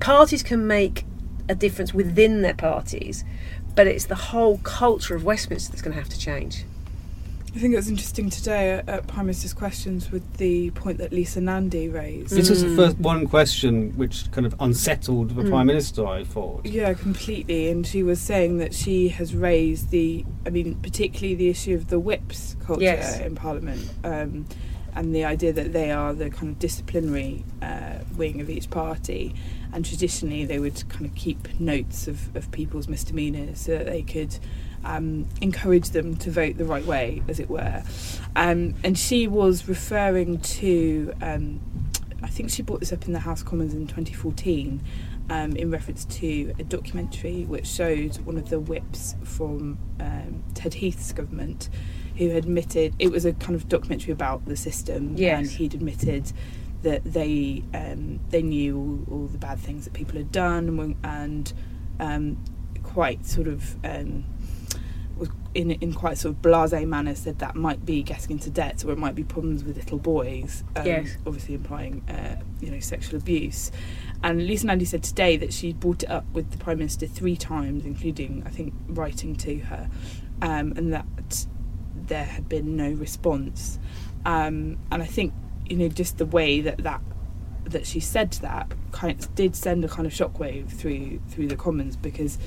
parties 0.00 0.42
can 0.42 0.66
make 0.66 1.04
a 1.48 1.54
difference 1.54 1.94
within 1.94 2.42
their 2.42 2.54
parties, 2.54 3.24
but 3.74 3.86
it's 3.86 4.06
the 4.06 4.14
whole 4.14 4.58
culture 4.58 5.14
of 5.14 5.24
Westminster 5.24 5.72
that's 5.72 5.82
going 5.82 5.94
to 5.94 6.00
have 6.00 6.10
to 6.10 6.18
change. 6.18 6.64
I 7.54 7.58
think 7.58 7.72
it 7.72 7.76
was 7.76 7.88
interesting 7.88 8.30
today 8.30 8.72
at, 8.72 8.88
at 8.88 9.06
Prime 9.06 9.26
Minister's 9.26 9.54
questions 9.54 10.10
with 10.10 10.36
the 10.36 10.70
point 10.72 10.98
that 10.98 11.12
Lisa 11.12 11.40
Nandy 11.40 11.88
raised. 11.88 12.34
This 12.34 12.50
was 12.50 12.62
the 12.62 12.68
mm. 12.68 12.76
first 12.76 12.98
one 12.98 13.26
question 13.26 13.96
which 13.96 14.30
kind 14.32 14.46
of 14.46 14.54
unsettled 14.60 15.30
the 15.30 15.42
mm. 15.42 15.48
Prime 15.48 15.66
Minister, 15.66 16.06
I 16.06 16.24
thought. 16.24 16.66
Yeah, 16.66 16.92
completely. 16.94 17.70
And 17.70 17.86
she 17.86 18.02
was 18.02 18.20
saying 18.20 18.58
that 18.58 18.74
she 18.74 19.08
has 19.08 19.34
raised 19.34 19.90
the, 19.90 20.24
I 20.46 20.50
mean, 20.50 20.74
particularly 20.76 21.34
the 21.34 21.48
issue 21.48 21.74
of 21.74 21.88
the 21.88 21.98
whips 21.98 22.56
culture 22.64 22.82
Yes. 22.82 23.18
in 23.20 23.34
Parliament, 23.34 23.88
um, 24.04 24.46
and 24.98 25.14
the 25.14 25.24
idea 25.24 25.52
that 25.52 25.72
they 25.72 25.92
are 25.92 26.12
the 26.12 26.28
kind 26.28 26.48
of 26.48 26.58
disciplinary 26.58 27.44
uh, 27.62 27.98
wing 28.16 28.40
of 28.40 28.50
each 28.50 28.68
party. 28.68 29.32
And 29.72 29.84
traditionally, 29.84 30.44
they 30.44 30.58
would 30.58 30.88
kind 30.88 31.06
of 31.06 31.14
keep 31.14 31.60
notes 31.60 32.08
of, 32.08 32.34
of 32.34 32.50
people's 32.50 32.88
misdemeanours 32.88 33.60
so 33.60 33.78
that 33.78 33.86
they 33.86 34.02
could 34.02 34.36
um, 34.84 35.28
encourage 35.40 35.90
them 35.90 36.16
to 36.16 36.32
vote 36.32 36.58
the 36.58 36.64
right 36.64 36.84
way, 36.84 37.22
as 37.28 37.38
it 37.38 37.48
were. 37.48 37.84
Um, 38.34 38.74
and 38.82 38.98
she 38.98 39.28
was 39.28 39.68
referring 39.68 40.40
to, 40.40 41.14
um, 41.22 41.60
I 42.20 42.26
think 42.26 42.50
she 42.50 42.62
brought 42.62 42.80
this 42.80 42.92
up 42.92 43.06
in 43.06 43.12
the 43.12 43.20
House 43.20 43.44
Commons 43.44 43.74
in 43.74 43.86
2014 43.86 44.82
um, 45.30 45.54
in 45.54 45.70
reference 45.70 46.06
to 46.06 46.52
a 46.58 46.64
documentary 46.64 47.44
which 47.44 47.68
showed 47.68 48.16
one 48.26 48.36
of 48.36 48.50
the 48.50 48.58
whips 48.58 49.14
from 49.22 49.78
um, 50.00 50.42
Ted 50.54 50.74
Heath's 50.74 51.12
government 51.12 51.68
who 52.18 52.30
admitted 52.32 52.94
it 52.98 53.10
was 53.10 53.24
a 53.24 53.32
kind 53.32 53.54
of 53.54 53.68
documentary 53.68 54.12
about 54.12 54.44
the 54.44 54.56
system 54.56 55.14
Yes. 55.16 55.38
and 55.38 55.48
he'd 55.50 55.74
admitted 55.74 56.32
that 56.82 57.02
they 57.04 57.62
um, 57.74 58.20
they 58.30 58.42
knew 58.42 58.76
all, 59.08 59.14
all 59.14 59.26
the 59.28 59.38
bad 59.38 59.58
things 59.58 59.84
that 59.84 59.94
people 59.94 60.16
had 60.18 60.30
done 60.30 60.68
and, 60.78 60.96
and 61.04 61.52
um, 62.00 62.44
quite 62.82 63.24
sort 63.26 63.48
of 63.48 63.76
um, 63.84 64.24
was 65.16 65.28
in 65.54 65.72
in 65.72 65.92
quite 65.92 66.16
sort 66.18 66.34
of 66.36 66.42
blasé 66.42 66.86
manner 66.86 67.14
said 67.14 67.38
that 67.40 67.56
might 67.56 67.84
be 67.84 68.02
getting 68.04 68.32
into 68.32 68.50
debt 68.50 68.84
or 68.84 68.92
it 68.92 68.98
might 68.98 69.14
be 69.16 69.24
problems 69.24 69.64
with 69.64 69.76
little 69.76 69.98
boys. 69.98 70.62
Um, 70.76 70.86
Yes. 70.86 71.16
Obviously 71.26 71.54
implying 71.54 72.02
uh, 72.08 72.36
you 72.60 72.70
know 72.70 72.78
sexual 72.80 73.18
abuse. 73.18 73.72
And 74.22 74.46
Lisa 74.46 74.66
Nandy 74.66 74.84
said 74.84 75.02
today 75.04 75.36
that 75.36 75.52
she 75.52 75.72
brought 75.72 76.02
it 76.02 76.10
up 76.10 76.24
with 76.32 76.50
the 76.50 76.58
Prime 76.58 76.78
Minister 76.78 77.06
three 77.06 77.36
times, 77.36 77.84
including 77.84 78.42
I 78.46 78.50
think 78.50 78.74
writing 78.88 79.34
to 79.36 79.58
her, 79.60 79.88
um, 80.42 80.72
and 80.76 80.92
that 80.92 81.06
there 82.08 82.24
had 82.24 82.48
been 82.48 82.76
no 82.76 82.90
response. 82.90 83.78
Um, 84.24 84.78
and 84.90 85.02
I 85.02 85.06
think 85.06 85.32
you 85.66 85.76
know 85.76 85.88
just 85.88 86.18
the 86.18 86.26
way 86.26 86.60
that 86.60 86.78
that 86.78 87.00
that 87.64 87.86
she 87.86 88.00
said 88.00 88.32
that 88.32 88.72
kind 88.92 89.18
of 89.18 89.34
did 89.34 89.54
send 89.54 89.84
a 89.84 89.88
kind 89.88 90.06
of 90.06 90.12
shockwave 90.12 90.70
through 90.70 91.20
through 91.28 91.48
the 91.48 91.56
Commons 91.56 91.96
because 91.96 92.38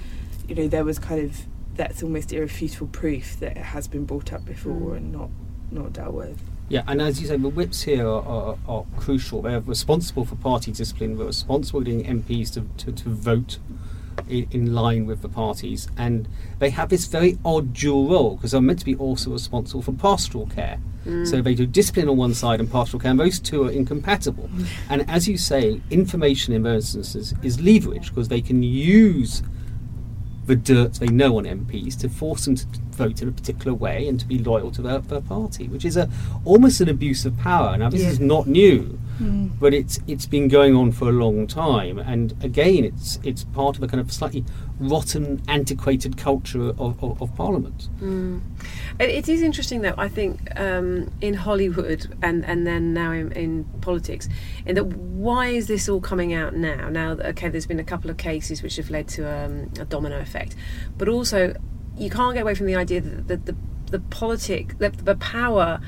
you 0.47 0.55
know 0.55 0.67
there 0.67 0.83
was 0.83 0.99
kind 0.99 1.23
of 1.23 1.37
that's 1.75 2.03
almost 2.03 2.33
irrefutable 2.33 2.87
proof 2.87 3.39
that 3.39 3.57
it 3.57 3.63
has 3.63 3.87
been 3.87 4.05
brought 4.05 4.33
up 4.33 4.43
before 4.45 4.95
and 4.95 5.11
not 5.11 5.29
not 5.71 5.93
dealt 5.93 6.13
with. 6.13 6.41
Yeah, 6.69 6.83
and 6.87 7.01
as 7.01 7.21
you 7.21 7.27
say, 7.27 7.35
the 7.35 7.49
whips 7.49 7.81
here 7.81 8.07
are, 8.07 8.23
are, 8.23 8.57
are 8.65 8.85
crucial. 8.95 9.41
They're 9.41 9.59
responsible 9.59 10.23
for 10.23 10.35
party 10.35 10.71
discipline. 10.71 11.17
They're 11.17 11.27
responsible 11.27 11.81
for 11.81 11.83
getting 11.83 12.21
MPs 12.21 12.53
to, 12.53 12.65
to, 12.85 12.93
to 12.93 13.09
vote 13.09 13.57
in, 14.29 14.47
in 14.51 14.73
line 14.73 15.05
with 15.05 15.21
the 15.21 15.29
parties. 15.29 15.87
And 15.97 16.27
they 16.59 16.69
have 16.71 16.89
this 16.89 17.05
very 17.05 17.37
odd 17.43 17.73
dual 17.73 18.09
role 18.09 18.35
because 18.35 18.51
they're 18.51 18.61
meant 18.61 18.79
to 18.79 18.85
be 18.85 18.95
also 18.95 19.31
responsible 19.31 19.81
for 19.81 19.91
pastoral 19.93 20.47
care. 20.47 20.79
Mm. 21.05 21.27
So 21.27 21.41
they 21.41 21.55
do 21.55 21.65
discipline 21.65 22.09
on 22.09 22.17
one 22.17 22.33
side 22.33 22.59
and 22.59 22.71
pastoral 22.71 22.99
care, 23.01 23.11
and 23.11 23.19
those 23.19 23.39
two 23.39 23.63
are 23.65 23.71
incompatible. 23.71 24.49
And 24.89 25.09
as 25.09 25.27
you 25.27 25.37
say, 25.37 25.81
information 25.89 26.53
in 26.53 26.63
those 26.63 26.95
instances 26.95 27.33
is 27.41 27.59
leverage 27.61 28.09
because 28.09 28.27
they 28.27 28.41
can 28.41 28.61
use 28.63 29.41
the 30.47 30.55
dirt 30.55 30.93
they 30.95 31.07
know 31.07 31.37
on 31.37 31.45
MPs 31.45 31.97
to 31.99 32.09
force 32.09 32.45
them 32.45 32.55
to 32.55 32.65
vote 32.91 33.21
in 33.21 33.27
a 33.27 33.31
particular 33.31 33.73
way 33.73 34.07
and 34.07 34.19
to 34.19 34.25
be 34.27 34.37
loyal 34.39 34.71
to 34.71 34.81
their, 34.81 34.99
their 34.99 35.21
party, 35.21 35.67
which 35.67 35.85
is 35.85 35.95
a 35.97 36.09
almost 36.45 36.81
an 36.81 36.89
abuse 36.89 37.25
of 37.25 37.37
power. 37.37 37.77
Now 37.77 37.89
this 37.89 38.01
Yeah. 38.01 38.09
is 38.09 38.19
not 38.19 38.47
new, 38.47 38.99
but 39.59 39.73
it's 39.73 39.99
it's 40.07 40.25
been 40.25 40.47
going 40.47 40.75
on 40.75 40.91
for 40.91 41.09
a 41.09 41.11
long 41.11 41.47
time, 41.47 41.99
and 41.99 42.33
again, 42.43 42.83
it's 42.83 43.19
it's 43.23 43.43
part 43.43 43.77
of 43.77 43.83
a 43.83 43.87
kind 43.87 44.01
of 44.01 44.11
slightly 44.11 44.43
rotten, 44.79 45.41
antiquated 45.47 46.17
culture 46.17 46.69
of, 46.69 47.01
of, 47.03 47.21
of 47.21 47.35
Parliament. 47.35 47.87
It, 48.99 49.09
it 49.09 49.29
is 49.29 49.41
interesting, 49.41 49.81
though. 49.81 49.93
I 49.97 50.07
think 50.07 50.59
um, 50.59 51.11
in 51.21 51.35
Hollywood 51.35 52.13
and 52.21 52.43
and 52.45 52.65
then 52.65 52.93
now 52.93 53.11
in, 53.11 53.31
in 53.33 53.63
politics, 53.81 54.27
in 54.65 54.75
that 54.75 54.85
why 54.85 55.47
is 55.47 55.67
this 55.67 55.87
all 55.87 56.01
coming 56.01 56.33
out 56.33 56.55
now? 56.55 56.89
Now, 56.89 57.11
okay, 57.11 57.49
there's 57.49 57.67
been 57.67 57.79
a 57.79 57.83
couple 57.83 58.09
of 58.09 58.17
cases 58.17 58.63
which 58.63 58.77
have 58.77 58.89
led 58.89 59.07
to 59.09 59.29
um, 59.31 59.71
a 59.79 59.85
domino 59.85 60.19
effect, 60.19 60.55
but 60.97 61.07
also 61.07 61.55
you 61.97 62.09
can't 62.09 62.33
get 62.33 62.41
away 62.41 62.55
from 62.55 62.65
the 62.65 62.75
idea 62.75 63.01
that 63.01 63.27
the 63.27 63.37
the, 63.37 63.55
the 63.91 63.99
politic, 63.99 64.77
the, 64.79 64.89
the 64.89 65.15
power. 65.15 65.79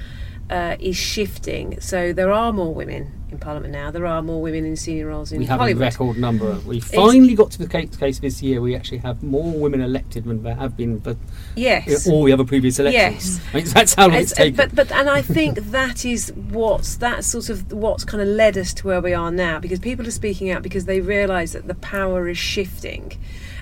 Uh, 0.50 0.76
is 0.80 0.96
shifting. 0.98 1.80
So 1.82 2.14
there 2.14 2.32
are 2.32 2.52
more 2.54 2.74
women 2.74 3.12
in 3.32 3.40
Parliament 3.40 3.74
now. 3.74 3.90
There 3.90 4.06
are 4.06 4.22
more 4.22 4.42
women 4.42 4.66
in 4.66 4.76
senior 4.76 5.08
roles 5.08 5.32
in 5.32 5.40
we 5.40 5.46
have 5.46 5.60
Hollywood. 5.60 5.82
a 5.82 5.86
record 5.86 6.18
number. 6.18 6.54
We 6.68 6.80
finally 6.80 7.34
got 7.34 7.50
to 7.52 7.58
the 7.60 7.68
case, 7.68 7.96
case 7.96 8.20
this 8.20 8.42
year. 8.44 8.62
We 8.62 8.76
actually 8.76 9.00
have 9.00 9.24
more 9.24 9.52
women 9.52 9.82
elected 9.82 10.26
than 10.26 10.44
there 10.44 10.54
have 10.56 10.78
been 10.78 11.02
for 11.02 11.16
Yes. 11.56 12.08
all 12.08 12.26
the 12.26 12.34
other 12.34 12.44
previous 12.44 12.78
elections. 12.80 13.40
Yes. 13.40 13.48
I 13.54 13.58
mean, 13.58 13.66
that's 13.68 13.94
how 13.96 14.08
long 14.08 14.18
it's, 14.18 14.32
It's- 14.34 14.38
taken. 14.38 14.56
But 14.58 14.76
but 14.76 14.92
and 14.92 15.10
I 15.10 15.22
think 15.22 15.58
that 15.72 16.06
is 16.06 16.32
what's 16.52 16.96
that's 16.98 17.26
sort 17.26 17.50
of 17.50 17.72
what's 17.72 18.04
kind 18.04 18.22
of 18.22 18.28
led 18.28 18.58
us 18.58 18.74
to 18.76 18.88
where 18.88 19.02
we 19.02 19.14
are 19.14 19.32
now 19.32 19.60
because 19.60 19.80
people 19.80 20.06
are 20.08 20.12
speaking 20.12 20.52
out 20.52 20.62
because 20.62 20.86
they 20.86 21.02
realise 21.02 21.54
that 21.54 21.68
the 21.68 21.76
power 21.76 22.28
is 22.28 22.38
shifting, 22.38 23.18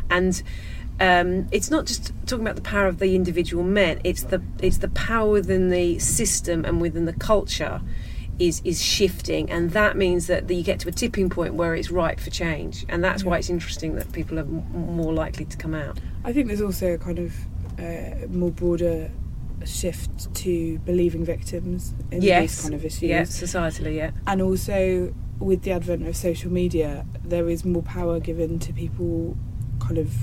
and. 0.10 0.42
Um, 1.02 1.48
it's 1.52 1.72
not 1.72 1.88
just 1.88 2.14
talking 2.28 2.46
about 2.46 2.56
the 2.56 2.62
power 2.62 2.86
of 2.86 3.00
the 3.00 3.16
individual 3.16 3.64
men. 3.64 4.00
It's 4.04 4.22
the 4.22 4.40
it's 4.62 4.78
the 4.78 4.90
power 4.90 5.32
within 5.32 5.70
the 5.70 5.98
system 5.98 6.64
and 6.64 6.80
within 6.80 7.06
the 7.06 7.14
culture 7.14 7.82
is 8.38 8.62
is 8.64 8.84
shifting, 8.84 9.50
and 9.50 9.72
that 9.72 9.98
means 9.98 10.28
that, 10.28 10.48
that 10.48 10.54
you 10.54 10.64
get 10.64 10.80
to 10.82 10.90
a 10.90 10.92
tipping 10.92 11.28
point 11.30 11.56
where 11.56 11.74
it's 11.74 11.90
ripe 11.90 12.20
for 12.20 12.30
change, 12.30 12.86
and 12.88 13.04
that's 13.04 13.24
why 13.24 13.40
it's 13.40 13.50
interesting 13.50 13.96
that 13.96 14.12
people 14.12 14.38
are 14.38 14.44
m- 14.44 14.64
more 14.72 15.12
likely 15.12 15.46
to 15.46 15.58
come 15.58 15.74
out. 15.74 16.00
I 16.24 16.34
think 16.34 16.48
there's 16.48 16.62
also 16.62 16.94
a 16.94 16.98
kind 17.00 17.18
of 17.18 17.34
uh, 17.80 18.28
more 18.30 18.52
broader 18.52 19.10
shift 19.66 20.34
to 20.36 20.78
believing 20.80 21.26
victims 21.26 21.96
in 22.12 22.22
yes, 22.22 22.42
these 22.42 22.62
kind 22.62 22.74
of 22.76 22.86
issues. 22.86 23.04
yeah, 23.04 23.22
societally, 23.24 23.96
yeah. 23.96 24.12
And 24.28 24.40
also, 24.40 25.14
with 25.40 25.64
the 25.64 25.72
advent 25.72 26.08
of 26.08 26.16
social 26.16 26.52
media, 26.52 27.08
there 27.24 27.50
is 27.50 27.66
more 27.66 27.82
power 27.82 28.20
given 28.20 28.60
to 28.60 28.72
people 28.72 29.36
kind 29.80 29.98
of 29.98 30.14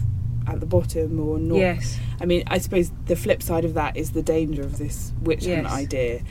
at 0.48 0.60
the 0.60 0.66
bottom 0.66 1.18
or 1.20 1.38
not. 1.38 1.58
Yes. 1.58 1.98
I 2.20 2.24
mean, 2.26 2.42
I 2.46 2.58
suppose 2.58 2.90
the 3.06 3.16
flip 3.16 3.42
side 3.42 3.64
of 3.64 3.74
that 3.74 3.96
is 3.96 4.12
the 4.12 4.22
danger 4.22 4.62
of 4.62 4.78
this 4.78 5.12
witch 5.22 5.44
hunt 5.46 5.62
Yes. 5.64 5.72
idea. 5.72 6.22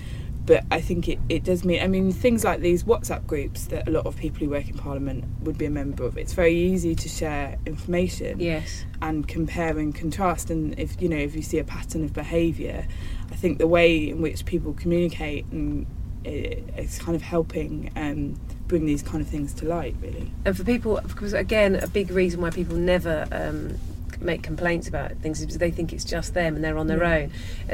But 0.45 0.63
I 0.71 0.79
think 0.79 1.09
it, 1.09 1.19
it 1.27 1.43
does 1.43 1.65
mean, 1.65 1.81
I 1.83 1.87
mean, 1.87 2.09
things 2.13 2.45
like 2.45 2.61
these 2.61 2.85
WhatsApp 2.85 3.27
groups 3.27 3.65
that 3.65 3.85
a 3.85 3.91
lot 3.91 4.05
of 4.05 4.15
people 4.15 4.39
who 4.45 4.49
work 4.51 4.69
in 4.69 4.77
Parliament 4.77 5.25
would 5.41 5.57
be 5.57 5.65
a 5.65 5.69
member 5.69 6.05
of, 6.05 6.17
it's 6.17 6.31
very 6.31 6.55
easy 6.55 6.95
to 6.95 7.09
share 7.09 7.57
information 7.65 8.39
Yes. 8.39 8.85
and 9.01 9.27
compare 9.27 9.77
and 9.77 9.93
contrast. 9.93 10.49
And 10.49 10.77
if, 10.79 11.01
you 11.01 11.09
know, 11.09 11.17
if 11.17 11.35
you 11.35 11.41
see 11.41 11.59
a 11.59 11.65
pattern 11.65 12.05
of 12.05 12.13
behaviour, 12.13 12.87
I 13.29 13.35
think 13.35 13.57
the 13.57 13.67
way 13.67 14.07
in 14.09 14.21
which 14.21 14.45
people 14.45 14.73
communicate 14.73 15.45
and 15.51 15.85
it, 16.23 16.63
it's 16.77 16.97
kind 16.97 17.15
of 17.17 17.21
helping 17.21 17.91
um, 17.97 18.39
bring 18.69 18.85
these 18.85 19.03
kind 19.03 19.21
of 19.21 19.27
things 19.27 19.53
to 19.55 19.65
light, 19.65 19.95
really. 20.01 20.31
And 20.45 20.55
for 20.55 20.63
people, 20.63 20.97
because 21.05 21.33
again, 21.33 21.75
a 21.75 21.87
big 21.87 22.09
reason 22.09 22.39
why 22.39 22.51
people 22.51 22.77
never 22.77 23.27
um, 23.33 23.77
make 24.21 24.41
complaints 24.43 24.87
about 24.87 25.11
things 25.21 25.39
because 25.39 25.57
they 25.57 25.71
think 25.71 25.93
it's 25.93 26.03
just 26.03 26.33
them 26.33 26.55
and 26.55 26.63
they're 26.63 26.77
on 26.77 26.87
their 26.87 27.03
Yeah. 27.03 27.23
own. 27.23 27.31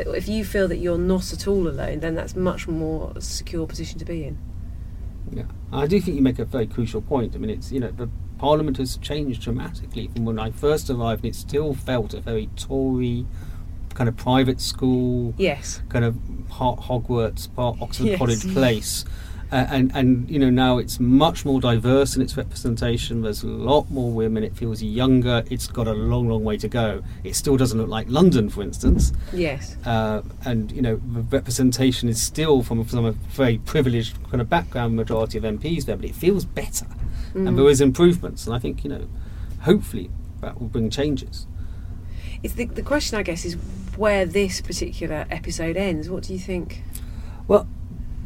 Uh, 0.07 0.12
If 0.12 0.27
you 0.27 0.43
feel 0.45 0.67
that 0.67 0.77
you're 0.77 0.97
not 0.97 1.31
at 1.33 1.47
all 1.47 1.67
alone, 1.67 2.00
then 2.00 2.15
that's 2.15 2.35
much 2.35 2.67
more 2.67 3.13
secure 3.19 3.65
position 3.67 4.00
to 4.00 4.05
be 4.05 4.23
in. 4.25 4.38
Yeah, 5.31 5.43
I 5.71 5.88
do 5.88 6.00
think 6.00 6.15
you 6.17 6.21
make 6.23 6.39
a 6.39 6.45
very 6.45 6.67
crucial 6.67 7.01
point. 7.01 7.33
I 7.35 7.38
mean, 7.39 7.50
it's 7.50 7.71
you 7.71 7.79
know 7.79 7.91
the 7.91 8.09
Parliament 8.38 8.77
has 8.77 8.97
changed 8.97 9.41
dramatically 9.41 10.09
from 10.13 10.25
when 10.25 10.38
I 10.38 10.51
first 10.51 10.89
arrived. 10.89 11.23
and 11.23 11.33
It 11.33 11.35
still 11.35 11.73
felt 11.73 12.13
a 12.13 12.19
very 12.19 12.50
Tory 12.57 13.25
kind 13.93 14.09
of 14.09 14.17
private 14.17 14.59
school, 14.59 15.33
Yes. 15.38 15.81
kind 15.88 16.03
of 16.03 16.17
part 16.50 16.79
Hogwarts, 16.81 17.47
part 17.55 17.77
Oxford 17.81 18.05
Yes. 18.07 18.17
College 18.19 18.53
place. 18.53 19.05
And 19.53 19.91
and 19.93 20.29
you 20.29 20.39
know 20.39 20.50
now 20.50 20.79
it's 20.79 21.00
much 21.00 21.45
more 21.45 21.62
diverse 21.62 22.15
in 22.15 22.22
its 22.24 22.36
representation. 22.36 23.22
There's 23.22 23.43
a 23.43 23.48
lot 23.48 23.89
more 23.91 24.12
women. 24.12 24.43
It 24.43 24.55
feels 24.55 24.81
younger. 24.81 25.43
It's 25.50 25.67
got 25.67 25.88
a 25.88 25.93
long, 25.93 26.27
long 26.27 26.43
way 26.43 26.57
to 26.57 26.67
go. 26.67 27.03
It 27.24 27.36
still 27.36 27.55
doesn't 27.55 27.77
look 27.77 27.88
like 27.88 28.07
London, 28.10 28.50
for 28.50 28.63
instance. 28.63 29.13
Yes. 29.31 29.77
uh, 29.86 30.24
and 30.43 30.72
you 30.72 30.81
know 30.81 30.95
the 31.13 31.22
representation 31.22 32.10
is 32.10 32.19
still 32.22 32.63
from, 32.63 32.83
from 32.83 33.05
a 33.05 33.12
very 33.12 33.60
privileged 33.60 34.17
kind 34.29 34.41
of 34.41 34.50
background 34.50 34.95
majority 34.95 35.38
of 35.38 35.43
MPs 35.43 35.86
there, 35.86 35.98
but 35.98 36.05
it 36.05 36.15
feels 36.15 36.45
better, 36.45 36.88
and 37.36 37.55
there 37.57 37.69
is 37.69 37.79
improvements, 37.79 38.48
and 38.48 38.55
I 38.55 38.60
think 38.60 38.83
you 38.83 38.89
know, 38.89 39.07
hopefully 39.62 40.10
that 40.41 40.60
will 40.60 40.67
bring 40.67 40.89
changes. 40.89 41.45
It's 42.41 42.55
the, 42.55 42.65
the 42.65 42.81
question, 42.81 43.17
I 43.17 43.24
guess, 43.24 43.45
is 43.45 43.55
where 43.95 44.25
this 44.25 44.62
particular 44.62 45.25
episode 45.29 45.77
ends. 45.77 46.10
What 46.10 46.24
do 46.24 46.33
you 46.33 46.39
think? 46.39 46.81
Well, 47.48 47.67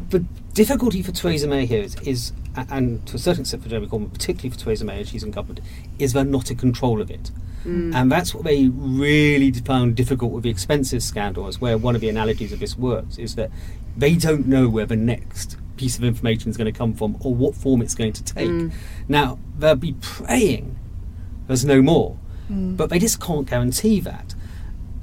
the 0.09 0.25
difficulty 0.57 1.03
for 1.03 1.11
Theresa 1.11 1.47
May 1.47 1.67
here 1.67 1.83
is, 1.83 1.93
is 2.01 2.33
and 2.55 3.05
to 3.05 3.15
a 3.15 3.19
certain 3.19 3.41
extent 3.41 3.61
for 3.61 3.69
Jeremy 3.69 3.85
Corbyn, 3.85 4.11
particularly 4.11 4.49
for 4.49 4.57
Theresa 4.57 4.85
May 4.85 5.01
as 5.01 5.09
she's 5.09 5.21
in 5.21 5.29
government, 5.29 5.61
is 5.99 6.13
they're 6.13 6.23
not 6.25 6.49
in 6.49 6.57
control 6.57 6.99
of 6.99 7.11
it. 7.11 7.29
Mm. 7.63 7.93
And 7.93 8.11
that's 8.11 8.33
what 8.33 8.43
they 8.43 8.67
really 8.69 9.51
found 9.51 9.95
difficult 9.95 10.31
with 10.31 10.41
the 10.43 10.49
expenses 10.49 11.05
scandal, 11.05 11.47
is 11.47 11.61
where 11.61 11.77
one 11.77 11.93
of 11.93 12.01
the 12.01 12.09
analogies 12.09 12.51
of 12.51 12.59
this 12.59 12.75
works, 12.75 13.19
is 13.19 13.35
that 13.35 13.51
they 13.95 14.15
don't 14.15 14.47
know 14.47 14.67
where 14.67 14.87
the 14.87 14.95
next 14.95 15.57
piece 15.75 15.95
of 15.95 16.03
information 16.03 16.49
is 16.49 16.57
going 16.57 16.73
to 16.73 16.75
come 16.75 16.95
from 16.95 17.17
or 17.19 17.35
what 17.35 17.53
form 17.53 17.83
it's 17.83 17.93
going 17.93 18.13
to 18.13 18.23
take. 18.23 18.49
Mm. 18.49 18.73
Now, 19.07 19.37
they'll 19.59 19.75
be 19.75 19.93
praying 20.01 20.75
there's 21.45 21.65
no 21.65 21.83
more, 21.83 22.17
mm. 22.51 22.75
but 22.75 22.89
they 22.89 22.97
just 22.97 23.21
can't 23.21 23.47
guarantee 23.47 23.99
that. 23.99 24.33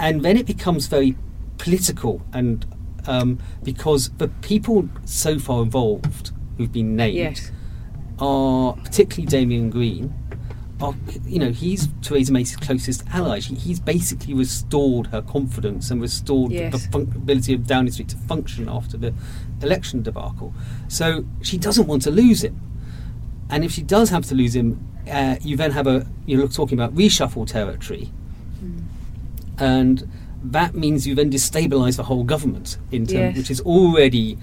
And 0.00 0.24
then 0.24 0.36
it 0.36 0.46
becomes 0.46 0.88
very 0.88 1.14
political, 1.58 2.22
and 2.32 2.66
um, 3.06 3.38
because 3.62 4.10
the 4.18 4.28
people 4.28 4.88
so 5.04 5.38
far 5.38 5.62
involved 5.62 6.30
who've 6.56 6.72
been 6.72 6.96
named 6.96 7.16
Yes. 7.16 7.50
are 8.18 8.74
particularly 8.74 9.26
Damien 9.26 9.70
Green. 9.70 10.12
Are, 10.80 10.94
you 11.24 11.38
know, 11.38 11.50
he's 11.50 11.88
Theresa 12.02 12.32
May's 12.32 12.56
closest 12.56 13.04
ally. 13.12 13.38
He, 13.40 13.54
he's 13.54 13.80
basically 13.80 14.34
restored 14.34 15.06
her 15.08 15.22
confidence 15.22 15.90
and 15.90 16.00
restored 16.02 16.50
the 16.52 16.78
fun- 16.78 17.12
ability 17.14 17.54
of 17.54 17.66
Downing 17.66 17.92
Street 17.92 18.08
to 18.08 18.16
function 18.16 18.68
after 18.68 18.96
the 18.96 19.14
election 19.62 20.02
debacle. 20.02 20.52
So 20.88 21.24
she 21.42 21.58
doesn't 21.58 21.86
want 21.86 22.02
to 22.02 22.10
lose 22.10 22.42
him. 22.42 22.60
And 23.48 23.64
if 23.64 23.70
she 23.72 23.82
does 23.82 24.10
have 24.10 24.24
to 24.26 24.34
lose 24.34 24.54
him, 24.56 24.86
uh, 25.10 25.36
you 25.42 25.56
then 25.56 25.70
have 25.70 25.86
a 25.86 26.06
you're 26.26 26.48
talking 26.48 26.78
about 26.78 26.94
reshuffle 26.94 27.46
territory, 27.46 28.10
and 29.58 30.10
that 30.44 30.74
means 30.74 31.06
you 31.06 31.14
then 31.14 31.30
destabilise 31.30 31.96
the 31.96 32.04
whole 32.04 32.24
government 32.24 32.78
in 32.92 33.06
term, 33.06 33.18
Yes. 33.18 33.36
which 33.36 33.50
is 33.50 33.60
already 33.62 34.38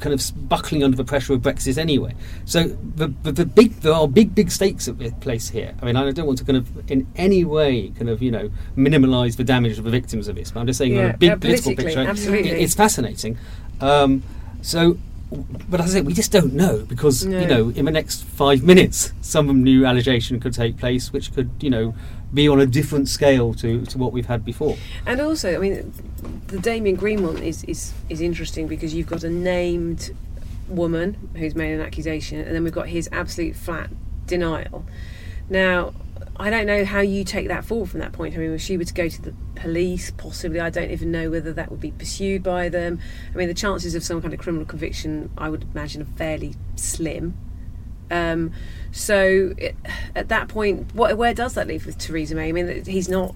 kind 0.00 0.12
of 0.12 0.48
buckling 0.48 0.82
under 0.82 0.96
the 0.96 1.04
pressure 1.04 1.32
of 1.34 1.40
Brexit 1.40 1.78
anyway. 1.78 2.12
So 2.44 2.64
the, 2.96 3.08
the, 3.22 3.30
the 3.32 3.46
big 3.46 3.74
there 3.80 3.92
are 3.92 4.08
big 4.08 4.34
big 4.34 4.50
stakes 4.50 4.88
at 4.88 5.20
place 5.20 5.48
here. 5.50 5.74
I 5.80 5.84
mean, 5.86 5.94
I 5.96 6.10
don't 6.10 6.26
want 6.26 6.38
to 6.38 6.44
kind 6.44 6.56
of 6.56 6.90
in 6.90 7.06
any 7.16 7.44
way 7.44 7.90
kind 7.90 8.08
of 8.08 8.20
you 8.20 8.30
know 8.30 8.50
minimalise 8.76 9.36
the 9.36 9.44
damage 9.44 9.78
of 9.78 9.84
the 9.84 9.90
victims 9.90 10.26
of 10.28 10.34
this, 10.36 10.50
but 10.50 10.60
I'm 10.60 10.66
just 10.66 10.78
saying 10.78 10.96
on 10.98 11.04
Yeah, 11.04 11.10
a 11.10 11.16
big 11.16 11.40
political 11.40 11.74
picture, 11.76 12.00
absolutely. 12.00 12.50
it- 12.50 12.62
it's 12.62 12.74
fascinating. 12.74 13.38
Um, 13.80 14.22
so. 14.62 14.98
But 15.68 15.80
as 15.80 15.90
I 15.90 15.98
say, 15.98 16.00
we 16.00 16.14
just 16.14 16.32
don't 16.32 16.54
know 16.54 16.84
because 16.88 17.26
No. 17.26 17.38
you 17.40 17.46
know 17.46 17.68
in 17.70 17.84
the 17.84 17.90
next 17.90 18.24
five 18.24 18.62
minutes, 18.62 19.12
some 19.20 19.62
new 19.62 19.84
allegation 19.84 20.40
could 20.40 20.54
take 20.54 20.78
place, 20.78 21.12
which 21.12 21.34
could 21.34 21.50
you 21.60 21.70
know 21.70 21.94
be 22.32 22.48
on 22.48 22.60
a 22.60 22.66
different 22.66 23.08
scale 23.08 23.54
to, 23.54 23.84
to 23.86 23.98
what 23.98 24.12
we've 24.12 24.26
had 24.26 24.44
before. 24.44 24.76
And 25.06 25.20
also, 25.20 25.54
I 25.54 25.58
mean, 25.58 25.92
the 26.48 26.58
Damien 26.58 26.96
Green 26.96 27.22
one 27.22 27.38
is, 27.38 27.64
is, 27.64 27.94
is 28.10 28.20
interesting 28.20 28.66
because 28.66 28.94
you've 28.94 29.06
got 29.06 29.24
a 29.24 29.30
named 29.30 30.14
woman 30.68 31.30
who's 31.36 31.54
made 31.54 31.72
an 31.72 31.80
accusation, 31.80 32.40
and 32.40 32.54
then 32.54 32.64
we've 32.64 32.72
got 32.72 32.88
his 32.88 33.08
absolute 33.12 33.56
flat 33.56 33.88
denial. 34.26 34.84
Now, 35.48 35.94
I 36.40 36.50
don't 36.50 36.66
know 36.66 36.84
how 36.84 37.00
you 37.00 37.24
take 37.24 37.48
that 37.48 37.64
forward 37.64 37.90
from 37.90 38.00
that 38.00 38.12
point. 38.12 38.34
I 38.34 38.38
mean, 38.38 38.52
if 38.52 38.60
she 38.60 38.76
were 38.76 38.84
to 38.84 38.94
go 38.94 39.08
to 39.08 39.22
the 39.22 39.34
police, 39.56 40.12
possibly, 40.12 40.60
I 40.60 40.70
don't 40.70 40.90
even 40.90 41.10
know 41.10 41.30
whether 41.30 41.52
that 41.52 41.70
would 41.70 41.80
be 41.80 41.90
pursued 41.90 42.44
by 42.44 42.68
them. 42.68 43.00
I 43.34 43.36
mean, 43.36 43.48
the 43.48 43.54
chances 43.54 43.96
of 43.96 44.04
some 44.04 44.22
kind 44.22 44.32
of 44.32 44.38
criminal 44.38 44.64
conviction, 44.64 45.30
I 45.36 45.48
would 45.48 45.64
imagine, 45.74 46.02
are 46.02 46.16
fairly 46.16 46.54
slim. 46.76 47.36
Um, 48.10 48.52
so 48.92 49.52
it, 49.58 49.74
at 50.14 50.28
that 50.28 50.48
point, 50.48 50.94
what, 50.94 51.16
where 51.18 51.34
does 51.34 51.54
that 51.54 51.66
leave 51.66 51.86
with 51.86 51.98
Theresa 51.98 52.36
May? 52.36 52.48
I 52.48 52.52
mean, 52.52 52.84
he's 52.84 53.08
not, 53.08 53.34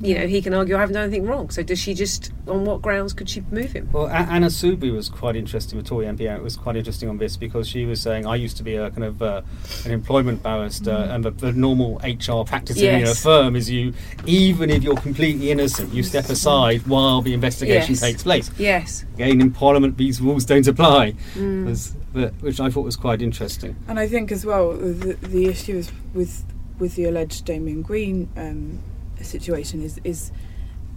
you 0.00 0.14
know, 0.18 0.26
he 0.26 0.40
can 0.40 0.54
argue 0.54 0.76
I 0.76 0.80
haven't 0.80 0.94
done 0.94 1.04
anything 1.04 1.26
wrong. 1.26 1.50
So 1.50 1.62
does 1.62 1.78
she 1.78 1.92
just, 1.94 2.32
on 2.48 2.64
what 2.64 2.80
grounds 2.80 3.12
could 3.12 3.28
she 3.28 3.42
move 3.50 3.72
him? 3.72 3.88
Well, 3.92 4.08
Anna 4.08 4.46
Soubry 4.46 4.90
was 4.92 5.08
quite 5.08 5.36
interesting, 5.36 5.78
the 5.78 5.84
Tory 5.84 6.06
MP. 6.06 6.20
It 6.22 6.42
was 6.42 6.56
quite 6.56 6.76
interesting 6.76 7.08
on 7.10 7.18
this 7.18 7.36
because 7.36 7.68
she 7.68 7.84
was 7.84 8.00
saying, 8.00 8.26
I 8.26 8.36
used 8.36 8.56
to 8.56 8.62
be 8.62 8.76
a 8.76 8.90
kind 8.90 9.04
of 9.04 9.20
uh, 9.20 9.42
an 9.84 9.90
employment 9.90 10.42
barrister, 10.42 10.90
and 10.90 11.22
the, 11.24 11.30
the 11.32 11.52
normal 11.52 11.98
HR 12.02 12.44
practice 12.44 12.78
in 12.80 13.02
a 13.02 13.06
Mm. 13.10 13.22
Firm 13.22 13.56
is 13.56 13.68
you, 13.68 13.92
even 14.26 14.70
if 14.70 14.82
you're 14.82 14.96
completely 14.96 15.50
innocent, 15.50 15.92
you 15.92 16.02
step 16.02 16.28
aside 16.30 16.86
while 16.86 17.20
the 17.22 17.34
investigation 17.34 17.90
Yes. 17.92 18.00
takes 18.00 18.22
place. 18.22 18.50
Yes. 18.58 19.04
Again, 19.14 19.40
in 19.40 19.50
Parliament, 19.50 19.96
these 19.98 20.20
rules 20.20 20.44
don't 20.44 20.66
apply, 20.66 21.12
Mm. 21.34 21.64
There's- 21.64 21.94
but- 22.12 22.32
which 22.40 22.58
I 22.60 22.70
thought 22.70 22.84
was 22.84 22.96
quite 22.96 23.20
interesting. 23.22 23.76
And 23.86 23.98
I 23.98 24.08
think 24.08 24.32
as 24.32 24.44
well 24.46 24.72
the, 24.72 25.16
the 25.22 25.46
issue 25.46 25.76
is 25.76 25.92
with 26.14 26.44
with 26.78 26.96
the 26.96 27.04
alleged 27.04 27.44
Damien 27.44 27.82
Green 27.82 28.28
um, 28.38 28.78
situation 29.24 29.82
is 29.82 30.00
is 30.04 30.32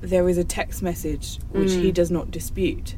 there 0.01 0.27
is 0.27 0.37
a 0.37 0.43
text 0.43 0.81
message 0.81 1.39
which 1.51 1.69
Mm. 1.71 1.81
he 1.81 1.91
does 1.91 2.11
not 2.11 2.29
dispute, 2.31 2.95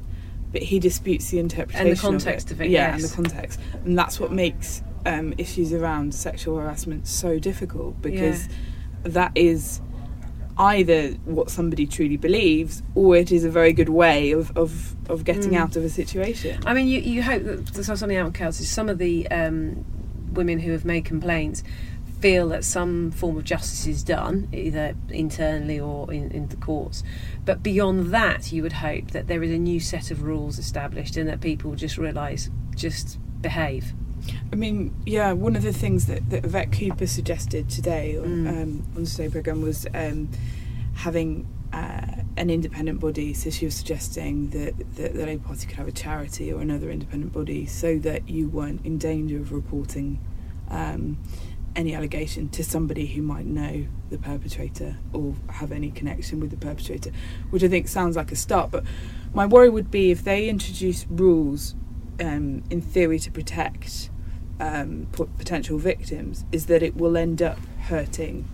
but 0.52 0.64
he 0.64 0.80
disputes 0.80 1.30
the 1.30 1.38
interpretation 1.40 1.88
and 1.88 1.96
the 1.98 2.02
context 2.02 2.50
of 2.52 2.58
of 2.58 2.62
it. 2.62 2.66
it, 2.66 2.72
Yeah, 2.72 2.96
yes. 2.96 2.96
and 2.96 3.12
the 3.12 3.16
context, 3.16 3.60
and 3.86 3.98
that's 3.98 4.20
what 4.20 4.32
makes 4.32 4.82
um, 5.06 5.34
issues 5.38 5.72
around 5.72 6.16
sexual 6.16 6.58
harassment 6.58 7.06
so 7.08 7.38
difficult 7.38 8.02
because 8.02 8.48
that 9.04 9.32
is 9.36 9.82
either 10.58 11.10
what 11.26 11.50
somebody 11.52 11.86
truly 11.86 12.18
believes 12.18 12.82
or 12.96 13.16
it 13.18 13.32
is 13.32 13.44
a 13.44 13.50
very 13.50 13.74
good 13.74 13.90
way 13.90 14.32
of, 14.32 14.56
of, 14.58 14.96
of 15.10 15.24
getting 15.26 15.52
Mm. 15.52 15.58
out 15.60 15.76
of 15.76 15.84
a 15.84 15.90
situation. 15.90 16.60
I 16.66 16.74
mean, 16.74 16.88
you, 16.88 17.02
you 17.02 17.22
hope 17.22 17.44
that 17.44 17.68
there's 17.68 17.86
something 17.86 18.18
out 18.18 18.40
is 18.60 18.70
some 18.70 18.88
of 18.90 18.98
the 18.98 19.28
um, 19.30 19.86
women 20.34 20.58
who 20.60 20.72
have 20.72 20.86
made 20.86 21.04
complaints 21.06 21.62
feel 22.20 22.50
that 22.50 22.64
some 22.64 23.12
form 23.12 23.38
of 23.38 23.44
justice 23.44 23.86
is 23.88 24.04
done, 24.04 24.48
either 24.52 24.96
internally 25.10 25.80
or 25.80 26.12
in, 26.12 26.32
in 26.32 26.48
the 26.48 26.56
courts. 26.56 27.04
But 27.46 27.62
beyond 27.62 28.08
that, 28.14 28.52
you 28.52 28.64
would 28.64 28.74
hope 28.74 29.12
that 29.12 29.28
there 29.28 29.44
is 29.44 29.52
a 29.52 29.58
new 29.58 29.80
set 29.80 30.12
of 30.12 30.24
rules 30.24 30.58
established 30.58 31.18
and 31.18 31.28
that 31.30 31.42
people 31.42 31.76
just 31.76 31.98
realise, 31.98 32.50
just 32.76 33.20
behave. 33.42 33.94
I 34.52 34.56
mean, 34.56 34.96
yeah, 35.06 35.34
one 35.34 35.56
of 35.56 35.62
the 35.62 35.74
things 35.74 36.08
that, 36.08 36.30
that 36.32 36.46
Yvette 36.46 36.72
Cooper 36.72 37.06
suggested 37.08 37.70
today 37.70 38.16
Mm. 38.18 38.48
um, 38.50 38.88
on 38.96 39.04
the 39.04 39.10
Today 39.10 39.30
programme 39.30 39.62
was 39.62 39.86
um, 39.94 40.30
having 40.96 41.46
uh, 41.74 42.24
an 42.38 42.50
independent 42.50 43.00
body. 43.00 43.34
So 43.34 43.50
she 43.50 43.66
was 43.66 43.76
suggesting 43.76 44.50
that, 44.52 44.78
that 44.96 45.14
the 45.14 45.26
Labour 45.26 45.48
Party 45.48 45.68
could 45.68 45.78
have 45.78 45.88
a 45.88 45.92
charity 45.92 46.52
or 46.52 46.62
another 46.62 46.90
independent 46.90 47.34
body 47.34 47.66
so 47.66 48.00
that 48.00 48.28
you 48.30 48.48
weren't 48.50 48.84
in 48.86 48.98
danger 48.98 49.38
of 49.38 49.52
reporting 49.52 50.20
um, 50.70 51.18
any 51.76 51.94
allegation 51.94 52.50
to 52.50 52.64
somebody 52.64 53.06
who 53.06 53.22
might 53.22 53.46
know 53.46 53.86
the 54.10 54.18
perpetrator 54.18 54.98
or 55.14 55.36
have 55.50 55.72
any 55.72 55.92
connection 55.92 56.40
with 56.40 56.52
the 56.52 56.58
perpetrator, 56.58 57.12
which 57.50 57.64
I 57.64 57.68
think 57.68 57.88
sounds 57.88 58.16
like 58.16 58.32
a 58.32 58.36
start. 58.36 58.72
But 58.72 58.84
my 59.34 59.46
worry 59.46 59.70
would 59.70 59.92
be 59.92 60.12
if 60.12 60.24
they 60.24 60.48
introduce 60.48 61.06
rules 61.10 61.76
um, 62.20 62.64
in 62.70 62.82
theory 62.82 63.20
to 63.20 63.32
protect 63.32 64.10
um, 64.60 65.08
p- 65.12 65.26
potential 65.38 65.78
victims, 65.78 66.46
is 66.52 66.68
that 66.68 66.82
it 66.82 66.96
will 66.96 67.18
end 67.18 67.42
up 67.42 67.60
hurting 67.82 68.48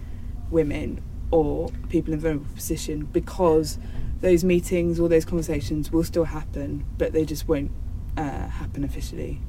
women 0.50 1.02
or 1.30 1.70
people 1.90 2.14
in 2.14 2.20
vulnerable 2.20 2.54
position 2.56 3.06
because 3.06 3.78
those 4.20 4.44
meetings 4.44 5.00
or 5.00 5.10
those 5.10 5.26
conversations 5.26 5.92
will 5.92 6.04
still 6.04 6.26
happen, 6.26 6.86
but 6.98 7.14
they 7.14 7.26
just 7.26 7.48
won't 7.48 7.72
uh, 8.18 8.48
happen 8.48 8.84
officially. 8.84 9.40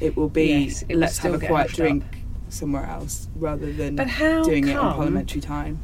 It 0.00 0.16
will 0.16 0.28
be 0.28 0.66
Yes, 0.66 0.82
it 0.82 0.90
will 0.90 1.00
let's 1.00 1.18
have 1.18 1.34
a 1.34 1.46
quiet 1.46 1.72
drink 1.72 2.04
up. 2.04 2.14
Somewhere 2.48 2.86
else 2.86 3.28
rather 3.36 3.72
than 3.72 3.96
But 3.96 4.08
how 4.08 4.42
doing 4.44 4.68
it 4.68 4.76
on 4.76 4.82
come- 4.86 4.94
parliamentary 4.94 5.40
time. 5.40 5.80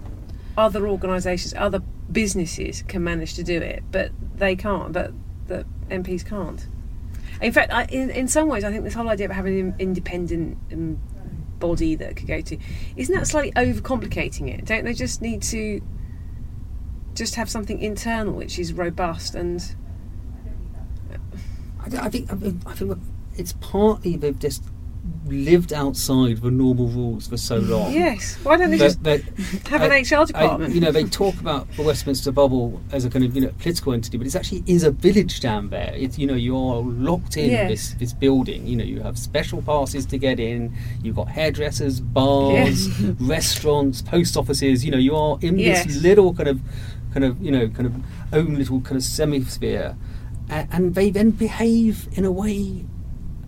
Other 0.56 0.86
organisations, 0.86 1.52
other 1.54 1.82
businesses 2.12 2.82
can 2.82 3.02
manage 3.02 3.34
to 3.34 3.42
do 3.42 3.60
it, 3.60 3.82
but 3.90 4.12
they 4.36 4.54
can't, 4.54 4.92
but 4.92 5.12
the 5.48 5.66
MPs 5.90 6.24
can't. 6.24 6.66
In 7.42 7.52
fact, 7.52 7.72
I, 7.72 7.84
in, 7.86 8.10
in 8.10 8.28
some 8.28 8.48
ways, 8.48 8.62
I 8.62 8.70
think 8.70 8.84
this 8.84 8.94
whole 8.94 9.08
idea 9.08 9.26
of 9.26 9.32
having 9.32 9.58
an 9.58 9.74
independent 9.80 10.56
um, 10.72 11.00
body 11.58 11.94
that 11.96 12.14
could 12.16 12.26
go 12.26 12.40
to 12.40 12.58
isn't 12.96 13.14
that 13.14 13.26
slightly 13.26 13.52
overcomplicating 13.52 14.48
it? 14.48 14.64
Don't 14.64 14.84
they 14.84 14.94
just 14.94 15.22
need 15.22 15.42
to 15.42 15.80
just 17.14 17.36
have 17.36 17.48
something 17.48 17.78
internal 17.80 18.34
which 18.34 18.58
is 18.58 18.72
robust 18.72 19.34
and 19.34 19.74
I, 21.80 22.06
I 22.06 22.08
think 22.10 22.32
I, 22.32 22.34
mean, 22.36 22.60
I 22.66 22.72
think 22.72 22.98
it's 23.36 23.54
partly 23.60 24.16
they've 24.16 24.38
just 24.38 24.62
lived 25.26 25.72
outside 25.72 26.36
the 26.42 26.50
normal 26.50 26.86
rules 26.88 27.26
for 27.26 27.36
so 27.36 27.56
long. 27.56 27.92
yes, 27.92 28.36
why 28.42 28.56
don't 28.56 28.70
they 28.70 28.76
That- 28.78 28.84
just 28.84 29.02
that- 29.04 29.22
have 29.68 29.82
an 29.82 29.90
I- 29.92 30.00
HR 30.00 30.20
I- 30.22 30.24
department? 30.26 30.74
you 30.74 30.80
know, 30.80 30.92
they 30.92 31.04
talk 31.04 31.38
about 31.40 31.66
the 31.76 31.82
Westminster 31.82 32.30
bubble 32.30 32.80
as 32.92 33.04
a 33.04 33.10
kind 33.10 33.24
of 33.24 33.34
you 33.34 33.40
know 33.42 33.50
political 33.58 33.92
entity, 33.94 34.18
but 34.18 34.26
it 34.26 34.34
actually 34.36 34.62
is 34.66 34.82
a 34.82 34.90
village 34.90 35.40
down 35.40 35.70
there. 35.70 35.92
It's 35.96 36.18
you 36.18 36.26
know 36.26 36.34
you 36.34 36.56
are 36.56 36.80
locked 36.82 37.36
in 37.36 37.50
Yes. 37.50 37.70
this 37.70 37.94
this 37.98 38.12
building. 38.12 38.66
You 38.66 38.76
know 38.76 38.84
you 38.84 39.00
have 39.00 39.16
special 39.18 39.62
passes 39.62 40.04
to 40.06 40.18
get 40.18 40.38
in. 40.38 40.72
You've 41.02 41.16
got 41.16 41.28
hairdressers, 41.28 42.00
bars, 42.00 42.88
restaurants, 43.20 44.02
post 44.02 44.36
offices. 44.36 44.84
You 44.84 44.90
know 44.90 44.98
you 44.98 45.16
are 45.16 45.38
in 45.40 45.58
Yes. 45.58 45.84
this 45.86 46.02
little 46.02 46.34
kind 46.34 46.48
of 46.48 46.60
kind 47.12 47.24
of 47.24 47.40
you 47.42 47.50
know 47.50 47.68
kind 47.68 47.86
of 47.86 47.94
own 48.32 48.56
little 48.56 48.80
kind 48.80 48.96
of 48.96 49.02
semi-sphere, 49.02 49.96
and, 50.50 50.68
and 50.72 50.94
they 50.94 51.08
then 51.10 51.30
behave 51.30 52.08
in 52.12 52.24
a 52.24 52.32
way 52.32 52.84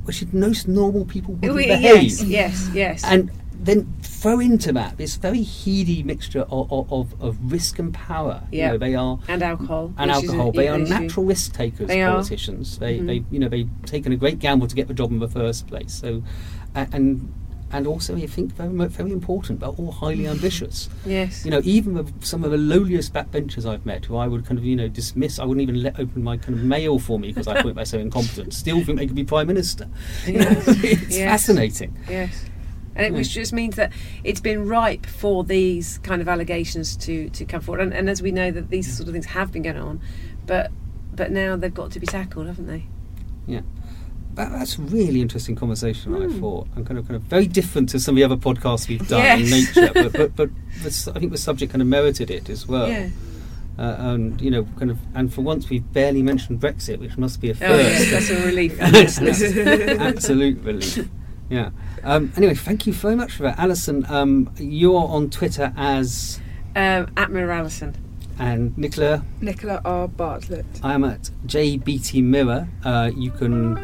which 0.07 0.25
most 0.33 0.69
normal 0.69 1.05
people 1.05 1.35
wouldn't 1.35 1.57
behave 1.57 2.03
yes, 2.03 2.23
yes, 2.25 2.71
yes. 2.73 3.05
and 3.05 3.31
then 3.59 3.93
throw 4.03 4.39
into 4.39 4.73
that 4.73 4.97
this 4.97 5.17
very 5.17 5.43
heady 5.43 6.03
mixture 6.03 6.43
of, 6.51 6.71
of, 6.93 7.21
of, 7.21 7.53
risk 7.53 7.79
and 7.79 7.93
power. 7.93 8.43
Yeah. 8.53 8.67
You 8.67 8.73
know, 8.73 8.79
they 8.79 8.95
are 8.95 9.19
and 9.29 9.43
alcohol. 9.43 9.93
and 9.99 10.11
alcohol. 10.11 10.53
They 10.53 10.69
are 10.69 10.79
issue. 10.79 10.93
natural 10.93 11.27
risk 11.27 11.55
takers. 11.55 11.89
They 11.89 12.03
are. 12.03 12.13
politicians. 12.13 12.79
They, 12.79 12.99
Mhm. 12.99 13.07
they, 13.07 13.25
you 13.31 13.39
know, 13.39 13.49
they've 13.49 13.69
taken 13.85 14.13
a 14.13 14.17
great 14.17 14.39
gamble 14.39 14.67
to 14.69 14.75
get 14.75 14.89
the 14.89 14.95
job 14.95 15.11
in 15.11 15.19
the 15.19 15.29
first 15.29 15.67
place. 15.67 15.93
So, 15.95 16.23
and 16.75 17.33
and 17.73 17.87
also, 17.87 18.17
I 18.17 18.27
think 18.27 18.53
very 18.55 18.87
very 18.89 19.11
important, 19.13 19.59
but 19.59 19.79
all 19.79 19.91
highly 19.91 20.27
ambitious. 20.35 20.89
Yes. 21.05 21.45
You 21.45 21.51
know, 21.51 21.61
even 21.65 21.95
with 21.95 22.25
some 22.25 22.45
of 22.45 22.51
the 22.53 22.57
lowliest 22.59 23.13
backbenchers 23.13 23.67
I've 23.67 23.85
met, 23.85 24.05
who 24.05 24.17
I 24.17 24.29
would 24.29 24.47
kind 24.47 24.59
of, 24.59 24.65
you 24.65 24.77
know, 24.77 24.89
dismiss. 24.89 25.39
I 25.39 25.45
wouldn't 25.45 25.63
even 25.63 25.83
let 25.83 25.99
open 25.99 26.23
my 26.23 26.37
kind 26.37 26.55
of 26.59 26.65
mail 26.65 26.99
for 26.99 27.19
me 27.19 27.29
because 27.29 27.49
I 27.49 27.61
thought 27.63 27.75
they're 27.75 27.85
so 27.85 27.99
incompetent. 27.99 28.55
Still 28.55 28.85
think 28.85 28.99
they 28.99 29.07
could 29.07 29.17
be 29.17 29.25
prime 29.25 29.49
minister. 29.49 29.89
You 30.27 30.35
know, 30.35 30.51
Yes. 30.51 30.69
it's 30.85 31.17
Yes. 31.19 31.31
fascinating. 31.31 31.97
Yes. 32.09 32.45
And 32.95 33.05
it 33.07 33.13
Yeah. 33.13 33.19
which 33.19 33.31
just 33.31 33.53
means 33.53 33.77
that 33.77 33.93
it's 34.25 34.41
been 34.41 34.67
ripe 34.69 35.05
for 35.05 35.45
these 35.45 35.99
kind 35.99 36.23
of 36.23 36.29
allegations 36.29 36.97
to, 36.99 37.29
to 37.31 37.45
come 37.45 37.61
forward. 37.61 37.81
And, 37.83 37.93
and 37.93 38.09
as 38.09 38.23
we 38.23 38.31
know 38.31 38.51
that 38.53 38.71
these 38.71 38.97
sort 38.97 39.09
of 39.09 39.13
things 39.13 39.27
have 39.27 39.51
been 39.53 39.63
going 39.63 39.77
on, 39.77 40.01
but 40.47 40.71
but 41.13 41.31
now 41.33 41.57
they've 41.57 41.75
got 41.75 41.91
to 41.93 42.01
be 42.01 42.07
tackled, 42.07 42.47
haven't 42.47 42.67
they? 42.69 42.87
Yeah. 43.47 43.61
That, 44.37 44.53
that's 44.53 44.79
a 44.79 44.83
really 44.83 45.21
interesting 45.21 45.57
conversation, 45.57 46.15
I 46.15 46.27
Hmm. 46.27 46.41
thought, 46.41 46.69
and 46.77 46.87
kind 46.87 46.99
of 46.99 47.07
kind 47.09 47.17
of 47.17 47.23
very 47.23 47.47
different 47.47 47.89
to 47.91 47.99
some 48.01 48.15
of 48.15 48.17
the 48.17 48.25
other 48.25 48.37
podcasts 48.37 48.87
we've 48.89 49.07
done 49.09 49.41
in 49.41 49.51
nature. 49.51 49.91
But 49.95 50.13
but, 50.13 50.37
but 50.37 50.51
the 50.83 51.13
I 51.15 51.19
think 51.19 51.33
the 51.33 51.39
subject 51.39 51.73
kind 51.73 51.83
of 51.83 51.89
merited 51.89 52.31
it 52.31 52.49
as 52.49 52.67
well. 52.69 52.89
Yeah. 52.89 53.09
Uh, 53.79 53.95
and 53.99 54.41
you 54.41 54.51
know, 54.51 54.67
kind 54.79 54.91
of, 54.91 54.99
and 55.15 55.33
for 55.33 55.43
once 55.43 55.69
we've 55.69 55.93
barely 55.93 56.23
mentioned 56.23 56.61
Brexit, 56.61 56.99
which 56.99 57.19
must 57.19 57.41
be 57.43 57.51
a 57.51 57.55
first. 57.55 57.71
Oh, 57.71 57.77
yes, 57.77 57.99
first. 57.99 58.11
that's 58.29 58.31
a 58.31 58.47
relief. 58.47 58.77
That's 58.79 59.19
absolute 60.01 60.63
relief. 60.63 61.09
Yeah. 61.51 61.71
Um, 62.03 62.33
anyway, 62.37 62.55
thank 62.55 62.87
you 62.87 62.93
very 62.95 63.17
much 63.17 63.33
for 63.33 63.43
that, 63.45 63.59
Alison. 63.59 64.05
Um, 64.09 64.51
you're 64.59 65.07
on 65.09 65.29
Twitter 65.31 65.73
as 65.77 66.41
um, 66.75 67.09
at 67.17 67.31
Mirror 67.31 67.53
Alison. 67.53 67.95
And 68.39 68.77
Nicola. 68.77 69.23
Nicola 69.41 69.81
R. 69.85 70.09
Bartlett. 70.09 70.67
I 70.83 70.93
am 70.95 71.05
at 71.05 71.31
JBT 71.47 72.23
Mirror. 72.23 72.69
Uh, 72.85 73.11
you 73.17 73.31
can 73.31 73.77